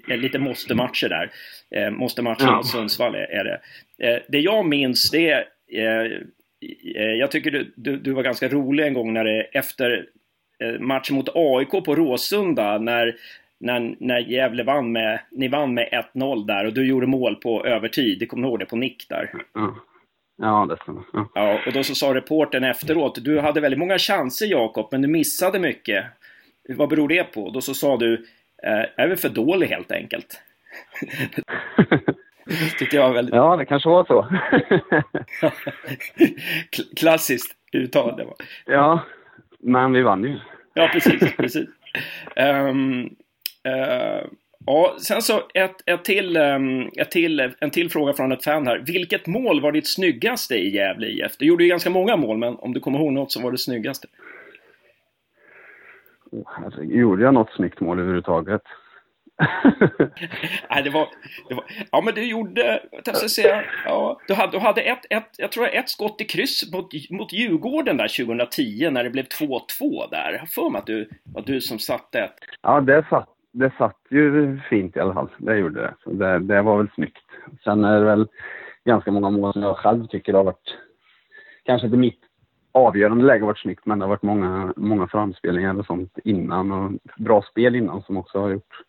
[0.07, 1.31] lite måste-matcher där.
[1.71, 2.57] Eh, måste-matchen ja.
[2.57, 3.61] mot Sundsvall är det.
[4.09, 6.25] Eh, det jag minns det är
[7.19, 10.07] jag tycker du, du, du, var ganska rolig en gång när det efter
[10.79, 13.17] matchen mot AIK på Råsunda när,
[13.61, 17.67] när, när Gävle vann med, ni vann med 1-0 där och du gjorde mål på
[17.67, 18.19] övertid.
[18.19, 19.33] Du kommer ihåg det på nick där?
[19.55, 19.75] Ja.
[20.41, 21.03] Ja, det stämmer.
[21.13, 21.29] Ja.
[21.35, 25.09] ja, och då så sa reporten efteråt, du hade väldigt många chanser Jakob, men du
[25.09, 26.05] missade mycket.
[26.69, 27.51] Vad beror det på?
[27.51, 28.27] Då så sa du,
[28.63, 30.41] eh, är väl för dålig helt enkelt.
[32.79, 33.35] tyckte jag var väldigt...
[33.35, 34.27] Ja, det kanske var så.
[36.97, 38.27] Klassiskt uttalande.
[38.67, 39.01] Ja,
[39.59, 40.39] men vi vann ju.
[40.75, 41.69] Ja, precis, precis.
[42.37, 43.03] Um,
[43.69, 44.27] uh,
[44.71, 48.67] Ja, sen så ett, ett till, ehm, ett till, en till fråga från ett fan
[48.67, 48.83] här.
[48.87, 51.37] Vilket mål var ditt snyggaste i Gävle IF?
[51.39, 53.59] Du gjorde ju ganska många mål, men om du kommer ihåg något så var det
[53.59, 54.09] snyggaste.
[56.31, 58.63] Oh, alltså, gjorde jag något snyggt mål överhuvudtaget?
[60.71, 61.09] Nej, det var,
[61.49, 61.65] det var...
[61.93, 62.83] Ja, men du gjorde...
[63.05, 66.25] Jag ska säga, ja, du hade, du hade ett, ett, jag tror ett skott i
[66.25, 69.61] kryss mot, mot Djurgården där 2010 när det blev 2-2
[70.11, 70.33] där.
[70.33, 72.35] Jag har för mig att du var du som satte ett.
[72.63, 75.29] Ja, det satt det satt ju fint i alla fall.
[75.39, 75.95] Det gjorde det.
[76.05, 77.25] Så det, det var väl snyggt.
[77.65, 78.29] Sen är det väl
[78.85, 80.77] ganska många mål som jag själv tycker har varit,
[81.65, 82.21] kanske inte mitt
[82.73, 86.73] avgörande läge har varit snyggt, men det har varit många, många framspelningar och sånt innan
[86.73, 88.83] och bra spel innan som också har gjort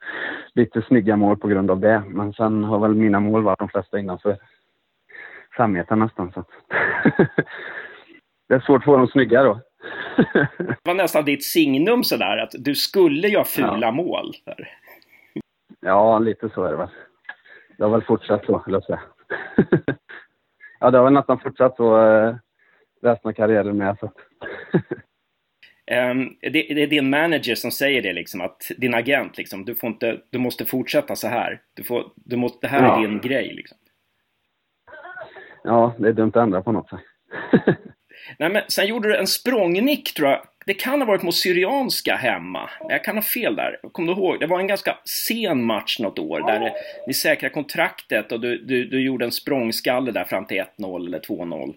[0.54, 2.04] lite snygga mål på grund av det.
[2.08, 4.38] Men sen har väl mina mål varit de flesta innanför
[5.58, 6.32] fem meter nästan.
[6.32, 6.44] Så
[8.48, 9.60] det är svårt att få dem snygga då
[10.58, 13.92] det var nästan ditt signum sådär, att du skulle göra fula ja.
[13.92, 14.34] mål.
[14.46, 14.70] Där.
[15.80, 16.90] Ja, lite så är det väl.
[17.78, 19.02] Det har väl fortsatt så, höll jag säga.
[20.80, 22.36] ja, det har väl nästan fortsatt så eh,
[23.02, 23.98] resten av karriären med.
[24.00, 24.12] Så.
[25.92, 29.76] Um, det, det, är din manager som säger det, liksom, att din agent, liksom, du,
[29.76, 31.62] får inte, du måste fortsätta så här.
[31.74, 32.98] Du får, du måste, det här ja.
[32.98, 33.54] är din grej.
[33.54, 33.78] Liksom.
[35.64, 36.90] Ja, det är dumt att ändra på något.
[38.38, 40.42] Nej, men sen gjorde du en språngnick tror jag.
[40.66, 42.70] Det kan ha varit mot Syrianska hemma.
[42.90, 43.80] Jag kan ha fel där.
[43.92, 44.40] Kommer du ihåg?
[44.40, 46.72] Det var en ganska sen match något år där
[47.08, 51.20] ni säkrade kontraktet och du, du, du gjorde en språngskalle där fram till 1-0 eller
[51.20, 51.64] 2-0.
[51.64, 51.74] Um...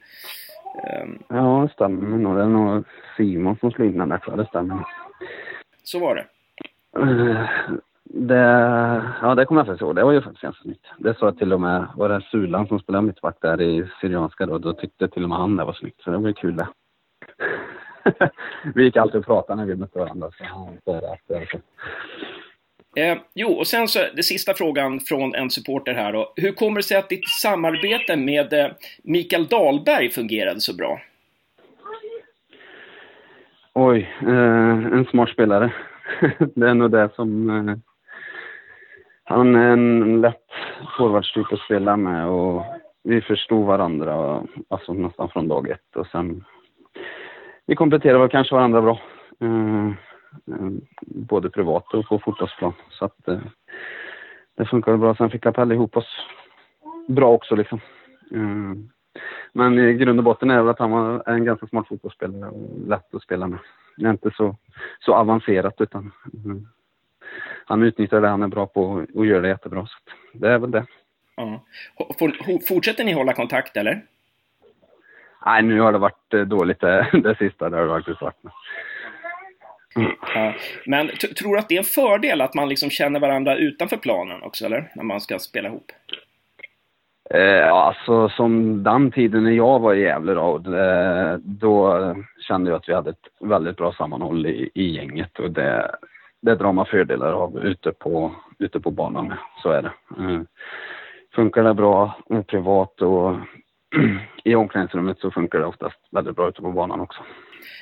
[0.85, 1.19] Ehm.
[1.29, 2.37] Ja, det stämmer nog.
[2.37, 2.85] Det är nog
[3.17, 4.37] Simon som slog in den där.
[4.37, 4.85] Det stämmer.
[5.83, 6.25] Så var det.
[7.01, 7.47] Uh,
[8.05, 8.35] det,
[9.23, 9.97] ja, det kommer jag faktiskt ihåg.
[9.97, 10.87] Det var ju faktiskt ganska snyggt.
[10.99, 14.59] Det sa till och med, var det Sulan som spelade mittback där i Syrianska då,
[14.59, 16.03] då tyckte till och med han det var snyggt.
[16.03, 16.69] Så det var ju kul det.
[18.75, 20.31] vi gick alltid och pratade när vi mötte varandra.
[20.39, 21.59] Så han sa det alltså.
[22.97, 26.33] Eh, jo, och sen så det sista frågan från en supporter här då.
[26.37, 28.67] Hur kommer det sig att ditt samarbete med eh,
[29.03, 31.01] Mikael Dahlberg fungerade så bra?
[33.73, 35.73] Oj, eh, en smart spelare.
[36.55, 37.77] det är nog det som eh,
[39.25, 40.47] han är en lätt
[40.99, 42.65] forwardstyp att spela med och
[43.03, 46.45] vi förstod varandra alltså nästan från dag ett och sen
[47.67, 49.01] vi kompletterar väl kanske varandra bra.
[49.41, 49.87] Eh,
[50.55, 50.71] eh,
[51.01, 52.73] både privat och på fotbollsplan.
[52.91, 53.39] Så att eh,
[54.57, 55.15] det funkade bra.
[55.15, 56.27] Sen fick Kapell ihop oss
[57.09, 57.81] bra också liksom.
[58.31, 58.75] Eh,
[59.53, 62.89] men i grund och botten är det att han var en ganska smart fotbollsspelare och
[62.89, 63.59] lätt att spela med.
[63.97, 64.57] Det är inte så,
[65.01, 66.57] så avancerat utan eh,
[67.65, 69.87] han utnyttjar det han är bra på och gör det jättebra.
[69.87, 69.97] Så
[70.33, 70.87] det är väl det.
[71.37, 71.65] Ja.
[72.69, 74.03] Fortsätter ni hålla kontakt eller?
[75.47, 77.71] Nej, nu har det varit eh, dåligt det, det sista.
[77.71, 78.37] Det har det faktiskt varit.
[79.97, 80.13] Mm.
[80.35, 80.55] Ja.
[80.87, 84.43] Men tror du att det är en fördel att man liksom känner varandra utanför planen
[84.43, 84.91] också, eller?
[84.95, 85.93] När man ska spela ihop?
[87.31, 92.15] Eh, alltså som den tiden när jag var i Gävle då, det, då
[92.49, 95.97] kände jag att vi hade ett väldigt bra sammanhåll i, i gänget och det,
[96.45, 99.39] det drar man fördelar av ute på, ute på banan med.
[99.63, 99.93] Så är det.
[100.19, 100.47] Mm.
[101.35, 103.37] Funkar det bra privat och
[104.45, 107.23] i omklädningsrummet så funkar det oftast väldigt bra ute på banan också.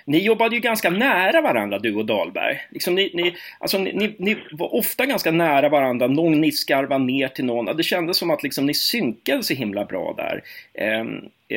[0.04, 2.58] Ni jobbade ju ganska nära varandra, du och Dahlberg.
[2.70, 7.44] Liksom ni, ni, alltså ni, ni var ofta ganska nära varandra, någon niskarva ner till
[7.44, 7.76] någon.
[7.76, 10.42] Det kändes som att liksom ni synkade så himla bra där.
[10.74, 11.00] Eh,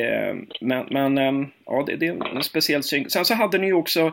[0.02, 3.12] eh, men men eh, ja, det, det, är en speciell synk.
[3.12, 4.12] Sen så hade ni ju också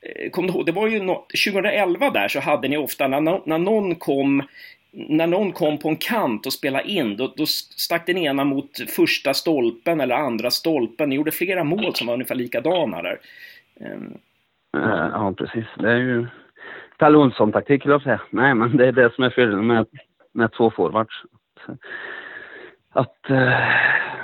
[0.00, 3.40] Eh, kom du ihåg, det var ju no 2011 där så hade ni ofta när,
[3.48, 4.42] när någon kom
[4.98, 8.70] när någon kom på en kant och spelade in, då, då stack den ena mot
[8.96, 11.08] första stolpen eller andra stolpen.
[11.08, 13.18] Ni gjorde flera mål som var ungefär likadana där.
[13.80, 14.18] Um.
[15.12, 15.64] Ja, precis.
[15.78, 16.26] Det är ju
[16.96, 18.20] Kalle Olsson-taktik, skulle jag säga.
[18.30, 19.86] Nej, men det är det som är fördelen med,
[20.32, 21.22] med två forwards.
[22.90, 23.50] Att uh,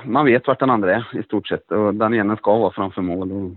[0.04, 3.02] man vet vart den andra är i stort sett och den ena ska vara framför
[3.02, 3.50] mål och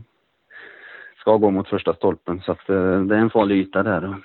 [1.25, 2.41] ska gå mot första stolpen.
[2.45, 4.15] Så att eh, det är en farlig yta där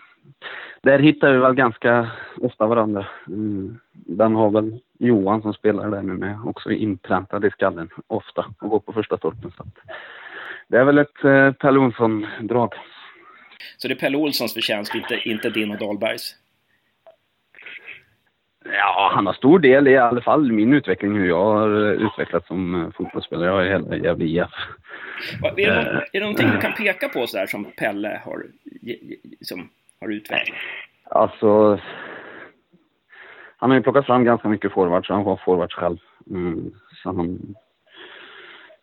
[0.82, 3.06] där hittar vi väl ganska ofta varandra.
[3.26, 3.78] Mm.
[3.92, 8.70] Den har väl Johan som spelar där nu med också inpräntad i skallen ofta och
[8.70, 9.52] går på första stolpen.
[9.56, 9.64] Så
[10.68, 12.74] det är väl ett eh, Pelle Olsson-drag.
[13.76, 16.36] Så det är Pelle Olssons förtjänst, inte, inte din och Dahlbergs?
[19.00, 22.82] Ja, han har stor del i alla fall min utveckling, hur jag har utvecklats som
[22.82, 23.46] eh, fotbollsspelare.
[23.46, 24.50] Jag är hela Gävle IF.
[25.42, 28.42] Är det, någon, är det någonting du kan peka på sådär som Pelle har
[29.40, 29.68] som
[30.00, 30.58] har utvecklat?
[31.04, 31.78] Alltså,
[33.56, 35.98] han har ju plockat fram ganska mycket forwards, han var forwards själv.
[36.30, 36.72] Mm,
[37.02, 37.54] så han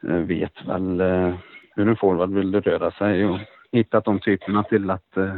[0.07, 1.35] eh, vet väl eh,
[1.75, 3.39] hur en forward vill röra sig och
[3.71, 5.35] hittat de typerna till att eh,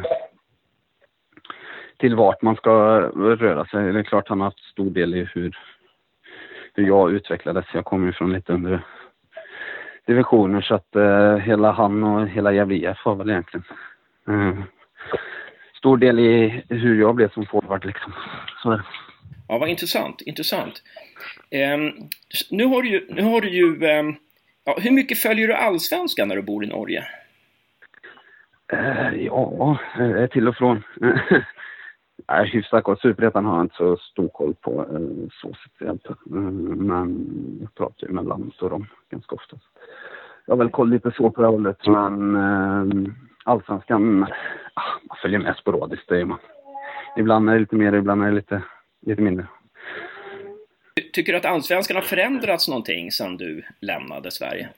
[1.99, 2.99] till vart man ska
[3.35, 3.93] röra sig.
[3.93, 5.57] Det är klart han har haft stor del i hur,
[6.73, 7.65] hur jag utvecklades.
[7.73, 8.81] Jag kommer ju från lite under
[10.05, 13.65] divisioner så att eh, hela han och hela Gävle IF har väl egentligen
[14.27, 14.63] eh,
[15.77, 18.13] stor del i hur jag blev som forward liksom.
[18.63, 18.83] Så är det.
[19.47, 20.83] Ja, vad intressant, intressant.
[21.51, 22.09] Um,
[22.51, 24.15] nu har du ju, nu har du ju um,
[24.65, 27.03] ja, hur mycket följer du allsvenskan när du bor i Norge?
[28.73, 30.83] Uh, ja, uh, till och från.
[32.30, 32.99] Nej, hyfsat koll.
[32.99, 37.27] Superettan har jag inte så stor koll på eh, så sett mm, Men
[37.61, 39.57] jag pratar ju med landet och dem ganska ofta.
[40.45, 43.13] Jag har väl koll lite så på det hållet, men eh,
[43.43, 44.23] allsvenskan,
[44.73, 46.39] ah, man följer med sporadiskt, det är man.
[47.17, 48.61] Ibland är det lite mer, ibland är det lite,
[49.05, 49.47] lite mindre.
[51.13, 54.69] Tycker du att allsvenskan har förändrats någonting sedan du lämnade Sverige?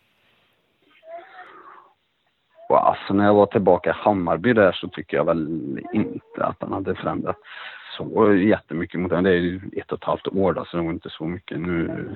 [2.76, 5.48] Alltså när jag var tillbaka i Hammarby där så tycker jag väl
[5.94, 7.40] inte att han hade förändrats
[7.98, 9.24] så jättemycket mot den.
[9.24, 11.60] Det är ju ett och ett halvt år då, så det var inte så mycket
[11.60, 12.10] nu.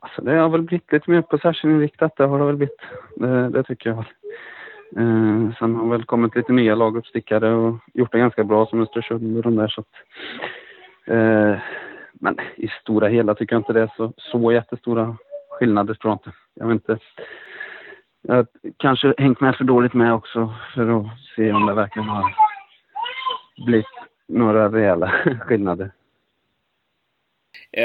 [0.00, 2.80] Alltså det har väl blivit lite mer possession-inriktat, det har det väl blivit.
[3.16, 4.04] Det, det tycker jag väl.
[4.96, 9.36] Eh, sen har väl kommit lite nya laguppstickare och gjort det ganska bra som Östersund
[9.36, 9.94] och de där så att,
[11.06, 11.58] eh,
[12.12, 15.16] Men i stora hela tycker jag inte det är så, så jättestora
[15.50, 16.32] skillnader tror jag inte.
[16.54, 16.98] Jag vet inte.
[18.22, 18.46] Jag har
[18.76, 21.06] kanske hängt med för dåligt med också för att
[21.36, 22.34] se om det verkligen har
[23.66, 23.86] blivit
[24.28, 25.90] några rejäla skillnader.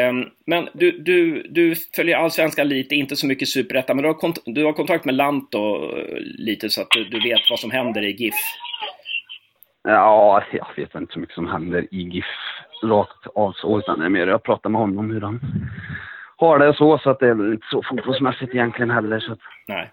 [0.09, 4.13] Um, men du, du, du följer allsvenskan lite, inte så mycket superettan, men du har,
[4.13, 7.71] kont du har kontakt med Lanto eh, lite så att du, du, vet vad som
[7.71, 8.35] händer i GIF?
[9.83, 12.25] Ja, jag vet inte så mycket som händer i GIF
[12.83, 15.39] rakt av så, utan det är mer jag pratar med honom hur han
[16.37, 19.19] har det och så, så att det är inte så fotbollsmässigt egentligen heller.
[19.19, 19.39] Så att...
[19.67, 19.91] Nej.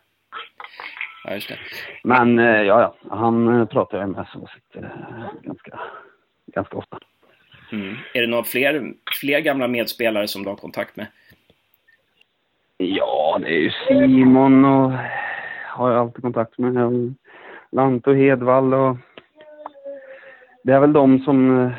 [1.25, 1.59] Ja, just det.
[2.05, 4.49] Men eh, ja, ja, han eh, pratar jag med så
[5.43, 5.81] ganska,
[6.47, 6.99] ganska ofta.
[7.73, 7.97] Mm.
[8.15, 11.07] Är det några fler, fler gamla medspelare som du har kontakt med?
[12.77, 14.93] Ja, det är ju Simon och
[15.69, 17.15] har jag alltid kontakt med.
[17.71, 18.97] Lanto Hedvall och
[20.65, 21.73] det är väl de som eh,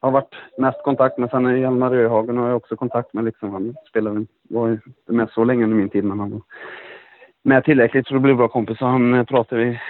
[0.00, 1.30] har varit mest kontakt med.
[1.30, 3.24] Sen är Hjalmar Röhagen har jag också kontakt med.
[3.24, 3.50] Liksom.
[3.50, 6.42] Han spelade, var inte med så länge under min tid, men han
[7.42, 8.78] med tillräckligt för att bli bra kompis.
[8.78, 9.80] Så han eh, pratar vi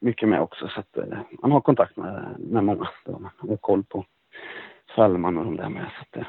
[0.00, 0.68] mycket med också.
[0.68, 2.88] Så att, eh, han har kontakt med, med många
[3.40, 4.04] och koll på
[4.94, 5.86] Salman och de där med.
[5.96, 6.26] Så att,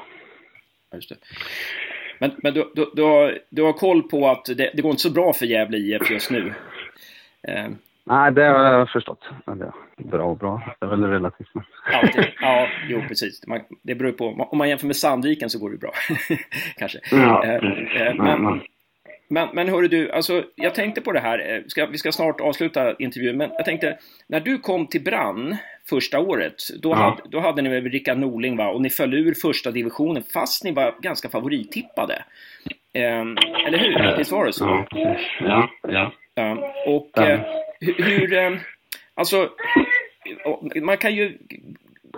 [1.08, 1.16] det.
[2.18, 5.02] Men, men du, du, du, har, du har koll på att det, det går inte
[5.02, 6.54] så bra för Gävle IF just nu?
[7.42, 7.68] Eh.
[8.04, 9.28] Nej, det har jag förstått.
[9.96, 11.48] Bra och bra, det är väl relativt.
[12.14, 13.46] Det, ja, jo precis.
[13.46, 14.46] Man, det beror på.
[14.50, 15.92] Om man jämför med Sandviken så går det bra.
[16.76, 16.98] Kanske.
[17.10, 17.54] Ja, eh,
[18.06, 18.60] eh, men,
[19.32, 22.40] Men, men hörru du, alltså, jag tänkte på det här, eh, ska, vi ska snart
[22.40, 25.56] avsluta intervjun, men jag tänkte, när du kom till Brann
[25.88, 26.94] första året, då, Ja.
[26.96, 30.64] hade, då hade ni med Rickard Norling va, och ni föll ur första divisionen fast
[30.64, 32.22] ni var ganska favorittippade.
[32.92, 34.16] Ehm, eller hur?
[34.18, 34.86] Visst var det så?
[34.90, 36.12] Ja, ja, ja.
[36.34, 37.40] Ja, och eh,
[37.80, 38.52] hur, hur eh,
[39.14, 39.48] alltså,
[40.82, 41.38] man kan ju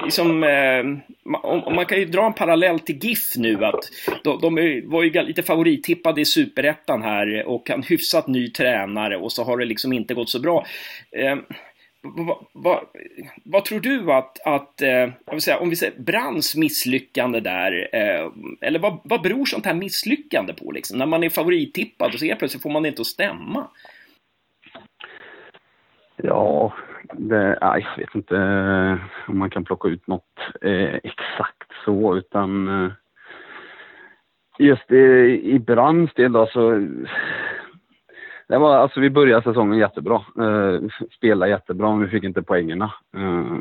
[0.05, 0.85] liksom, eh,
[1.75, 3.81] man kan ju dra en parallell till GIF nu att
[4.25, 9.33] de, de var ju lite favorittippade i Superettan här och en hyfsat ny tränare och
[9.33, 10.67] så har det liksom inte gått så bra.
[11.11, 11.37] Eh,
[12.03, 12.81] vad, vad,
[13.45, 17.89] vad tror du att, att eh, jag vill säga, om vi säger Brands misslyckande där,
[17.93, 18.31] eh,
[18.61, 20.99] eller vad, vad beror sånt här misslyckande på liksom?
[20.99, 23.69] När man är favorittippad och så helt plötsligt får man det inte att stämma.
[26.17, 26.73] Ja,
[27.13, 32.17] det, nej, jag vet inte eh, om man kan plocka ut något eh, exakt så,
[32.17, 32.93] utan eh,
[34.59, 36.89] just i, i Brands del då så
[38.53, 40.15] det var, alltså vi började säsongen jättebra.
[40.15, 40.81] Eh,
[41.17, 42.93] spelade jättebra, men vi fick inte poängerna.
[43.17, 43.57] Eh,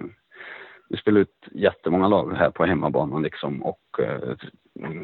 [0.89, 4.36] vi spelade ut jättemånga lag här på hemmabanan liksom och eh,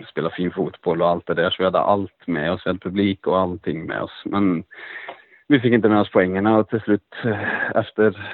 [0.09, 1.49] spelade fin fotboll och allt det där.
[1.49, 4.23] Så vi hade allt med oss, vi hade publik och allting med oss.
[4.25, 4.63] Men
[5.47, 8.33] vi fick inte med oss poängerna och till slut eh, efter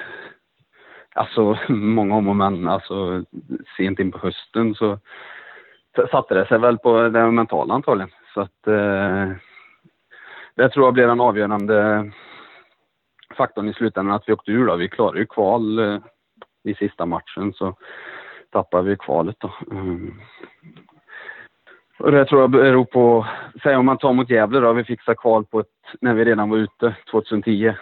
[1.14, 3.24] alltså många om och men, alltså
[3.76, 4.98] sent in på hösten så
[6.10, 8.10] satte det sig väl på det mentala antagligen.
[8.34, 9.30] Så att eh,
[10.54, 12.10] det tror jag blev den avgörande
[13.36, 14.76] faktorn i slutändan att vi åkte ur då.
[14.76, 15.98] Vi klarade ju kval eh,
[16.64, 17.76] i sista matchen så
[18.50, 19.54] tappade vi kvalet då.
[19.70, 20.14] Mm.
[21.98, 23.26] Och det tror jag beror på,
[23.62, 25.66] säg om man tar mot Gävle då, vi fixade kval på ett,
[26.00, 27.74] när vi redan var ute 2010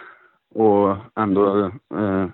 [0.55, 2.27] och ändå eh,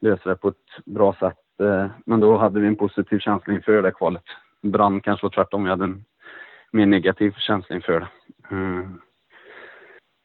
[0.00, 1.60] löste det på ett bra sätt.
[1.62, 4.24] Eh, men då hade vi en positiv känsla inför det kvalet.
[4.62, 6.04] Brann kanske var tvärtom, vi hade en
[6.72, 8.08] mer negativ känsla inför det.
[8.50, 9.00] Mm.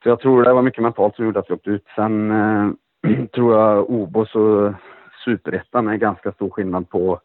[0.04, 1.86] Så jag tror det var mycket mentalt som gjorde att vi åkte ut.
[1.96, 2.70] Sen eh,
[3.34, 4.74] tror jag Obos och
[5.26, 7.20] Superettan är ganska stor skillnad på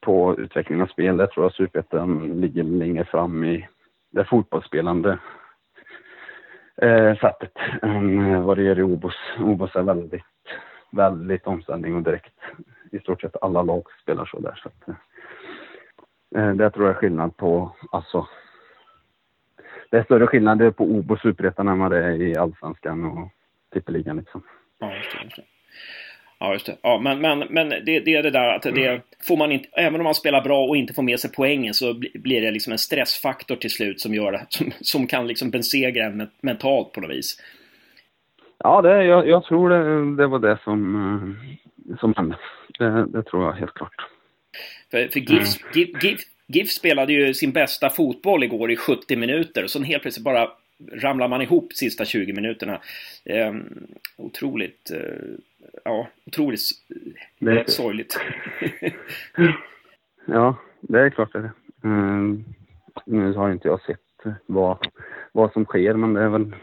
[0.00, 1.16] på utveckling av spel.
[1.16, 3.68] Där tror jag Superettan ligger längre fram i
[4.10, 5.18] det fotbollsspelande
[6.76, 9.14] eh, sättet än eh, vad det gör i Obos.
[9.38, 10.22] Obos är väldigt,
[10.92, 12.34] väldigt omställning och direkt.
[12.92, 14.60] I stort sett alla lag spelar så där.
[14.62, 18.28] Så att, eh, eh det tror jag är skillnad på, alltså
[19.90, 23.28] det är större skillnad på Obos och Superettan än vad det är i Allsvenskan och
[23.72, 24.42] Tippeligan liksom.
[24.78, 25.44] Ja, okay, okay.
[26.42, 26.76] Ja, just det.
[26.82, 30.00] Ja, men, men, men det, det är det där att det får man inte, även
[30.00, 32.72] om man spelar bra och inte får med sig poängen så bli- blir det liksom
[32.72, 37.00] en stressfaktor till slut som gör som, som kan liksom besegra en men- mentalt på
[37.00, 37.36] något vis.
[38.58, 40.96] Ja, det, jag, jag tror det, det var det som,
[41.90, 42.36] eh, som hände.
[42.78, 43.94] Det, det tror jag helt klart.
[44.90, 49.64] För, för GIF, GIF, GIF, GIF spelade ju sin bästa fotboll igår i 70 minuter
[49.64, 50.48] och sen helt plötsligt bara
[50.92, 52.80] ramlar man ihop sista 20 minuterna.
[53.24, 53.54] Eh,
[54.16, 54.98] otroligt, eh,
[55.84, 56.60] ja, otroligt
[57.38, 58.20] Det, sorgligt.
[60.26, 61.50] ja, det är klart det är.
[61.84, 62.44] Mm,
[63.06, 64.78] nu har inte jag sett vad,
[65.32, 66.54] vad som sker, men det är väl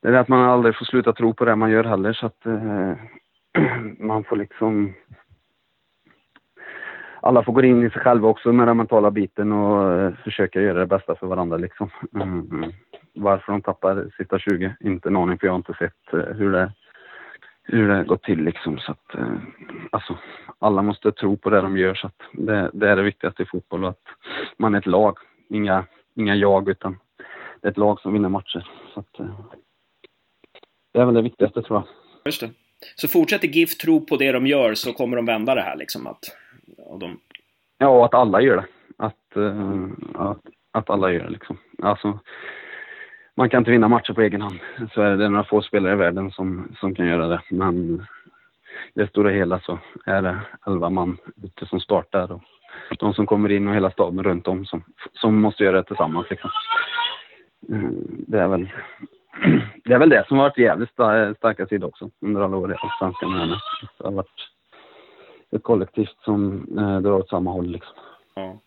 [0.00, 2.46] det är att man aldrig får sluta tro på det man gör heller, så att
[2.46, 2.92] eh,
[3.98, 4.94] man får liksom
[7.20, 10.60] alla får gå in i sig själva också med den mentala biten och eh, försöka
[10.60, 11.90] göra det bästa för varandra liksom.
[12.14, 12.72] Mm.
[13.14, 16.52] Varför de tappar sista 20, inte en aning för jag har inte sett eh, hur
[16.52, 16.72] det
[17.64, 19.36] hur det gått till liksom så att eh,
[19.92, 20.18] alltså
[20.58, 23.46] alla måste tro på det de gör så att det, det är det viktigaste i
[23.46, 24.02] fotboll att
[24.56, 26.98] man är ett lag, inga, inga jag utan
[27.60, 29.40] det är ett lag som vinner matcher så att eh,
[30.92, 31.86] det är väl det viktigaste tror jag.
[32.24, 32.50] Just det.
[32.96, 36.06] Så fortsätter GIF tro på det de gör så kommer de vända det här liksom.
[36.06, 36.24] Att,
[36.76, 37.18] och de,
[37.78, 38.66] Ja, och att alla gör det.
[38.96, 40.40] Att, eh, att,
[40.72, 41.58] att alla gör det liksom.
[41.82, 42.18] Alltså,
[43.36, 44.58] man kan inte vinna matcher på egen hand.
[44.94, 47.42] Så är det några få spelare i världen som, som kan göra det.
[47.50, 48.06] Men
[48.94, 52.42] i det stora hela så är det elva man ute som startar och
[52.98, 54.82] de som kommer in och hela staben runt om som,
[55.12, 56.50] som måste göra det tillsammans liksom.
[57.72, 57.90] Eh,
[58.26, 58.68] det är väl
[59.84, 60.92] det är väl det som har varit jävligt
[61.36, 63.48] starka sida också under alla år i Allsvenskan.
[63.98, 64.50] Det har varit
[65.50, 67.94] ett kollektivt som eh, drar åt samma håll liksom.
[68.34, 68.60] ja.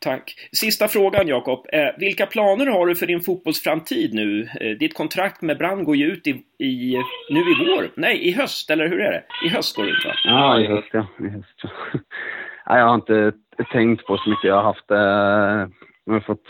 [0.00, 0.34] Tack.
[0.52, 1.66] Sista frågan Jakob.
[1.72, 4.48] Eh, vilka planer har du för din fotbollsframtid nu?
[4.60, 6.30] Eh, ditt kontrakt med Brand går ju ut i,
[6.64, 7.90] i, nu i vår.
[7.94, 9.24] Nej, i höst, eller hur är det?
[9.46, 10.12] I höst går det ut va?
[10.24, 11.06] Ja, i höst ja.
[11.18, 11.70] I höst, ja.
[12.66, 13.32] Nej, jag har inte
[13.72, 14.44] tänkt på så mycket.
[14.44, 16.44] Jag har haft, eh, jag har fått,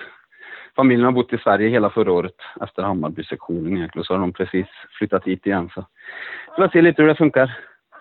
[0.76, 4.04] familjen har bott i Sverige hela förra året efter Hammarby-sektionen egentligen.
[4.04, 4.66] Så har de precis
[4.98, 5.70] flyttat hit igen.
[5.74, 5.86] Så
[6.56, 7.58] får jag se lite hur det funkar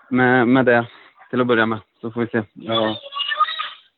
[0.09, 0.85] med, med det
[1.29, 1.79] till att börja med.
[2.01, 2.43] Så får vi se.
[2.53, 2.95] Jag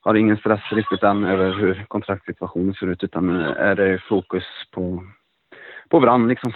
[0.02, 5.04] har ingen stress riktigt än över hur kontraktssituationen ser ut utan är det fokus på,
[5.89, 6.52] på Brann liksom.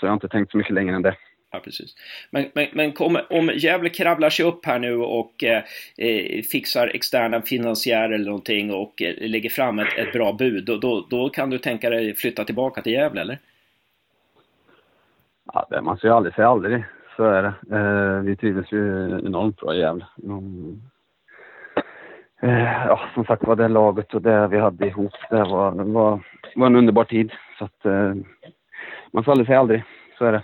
[0.00, 1.16] Så jag har inte tänkt så mycket längre än det.
[1.52, 1.94] Ja, precis.
[2.30, 5.62] Men, men, men kom, om Gävle kravlar sig upp här nu och eh,
[5.98, 10.76] eh, fixar externa finansiärer eller någonting och eh, lägger fram ett, ett bra bud, då,
[10.76, 13.38] då, då, kan du tänka dig flytta tillbaka till Gävle, eller?
[15.52, 16.84] Ja, det, man säger aldrig säga aldrig.
[17.16, 17.76] Så är det.
[17.76, 20.06] Eh, vi trivdes ju enormt bra i Gävle.
[20.22, 20.82] Mm.
[22.40, 26.20] Ja, som sagt var det laget och det vi hade ihop, det var, var,
[26.54, 27.32] var en underbar tid.
[27.58, 28.14] Så att, eh,
[29.12, 29.82] man får aldrig säga aldrig.
[30.18, 30.42] Så är det.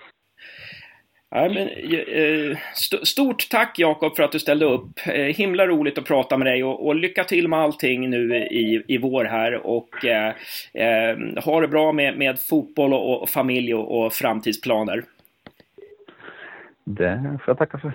[1.31, 4.91] Ja, men, eh, st stort tack Jakob för att du ställde upp.
[5.07, 8.83] Eh, himla roligt att prata med dig och, och, lycka till med allting nu i,
[8.89, 10.35] i vår här och eh,
[10.75, 15.05] eh ha det bra med, med fotboll och, och familj och, och framtidsplaner.
[16.85, 17.93] Det får jag tacka för.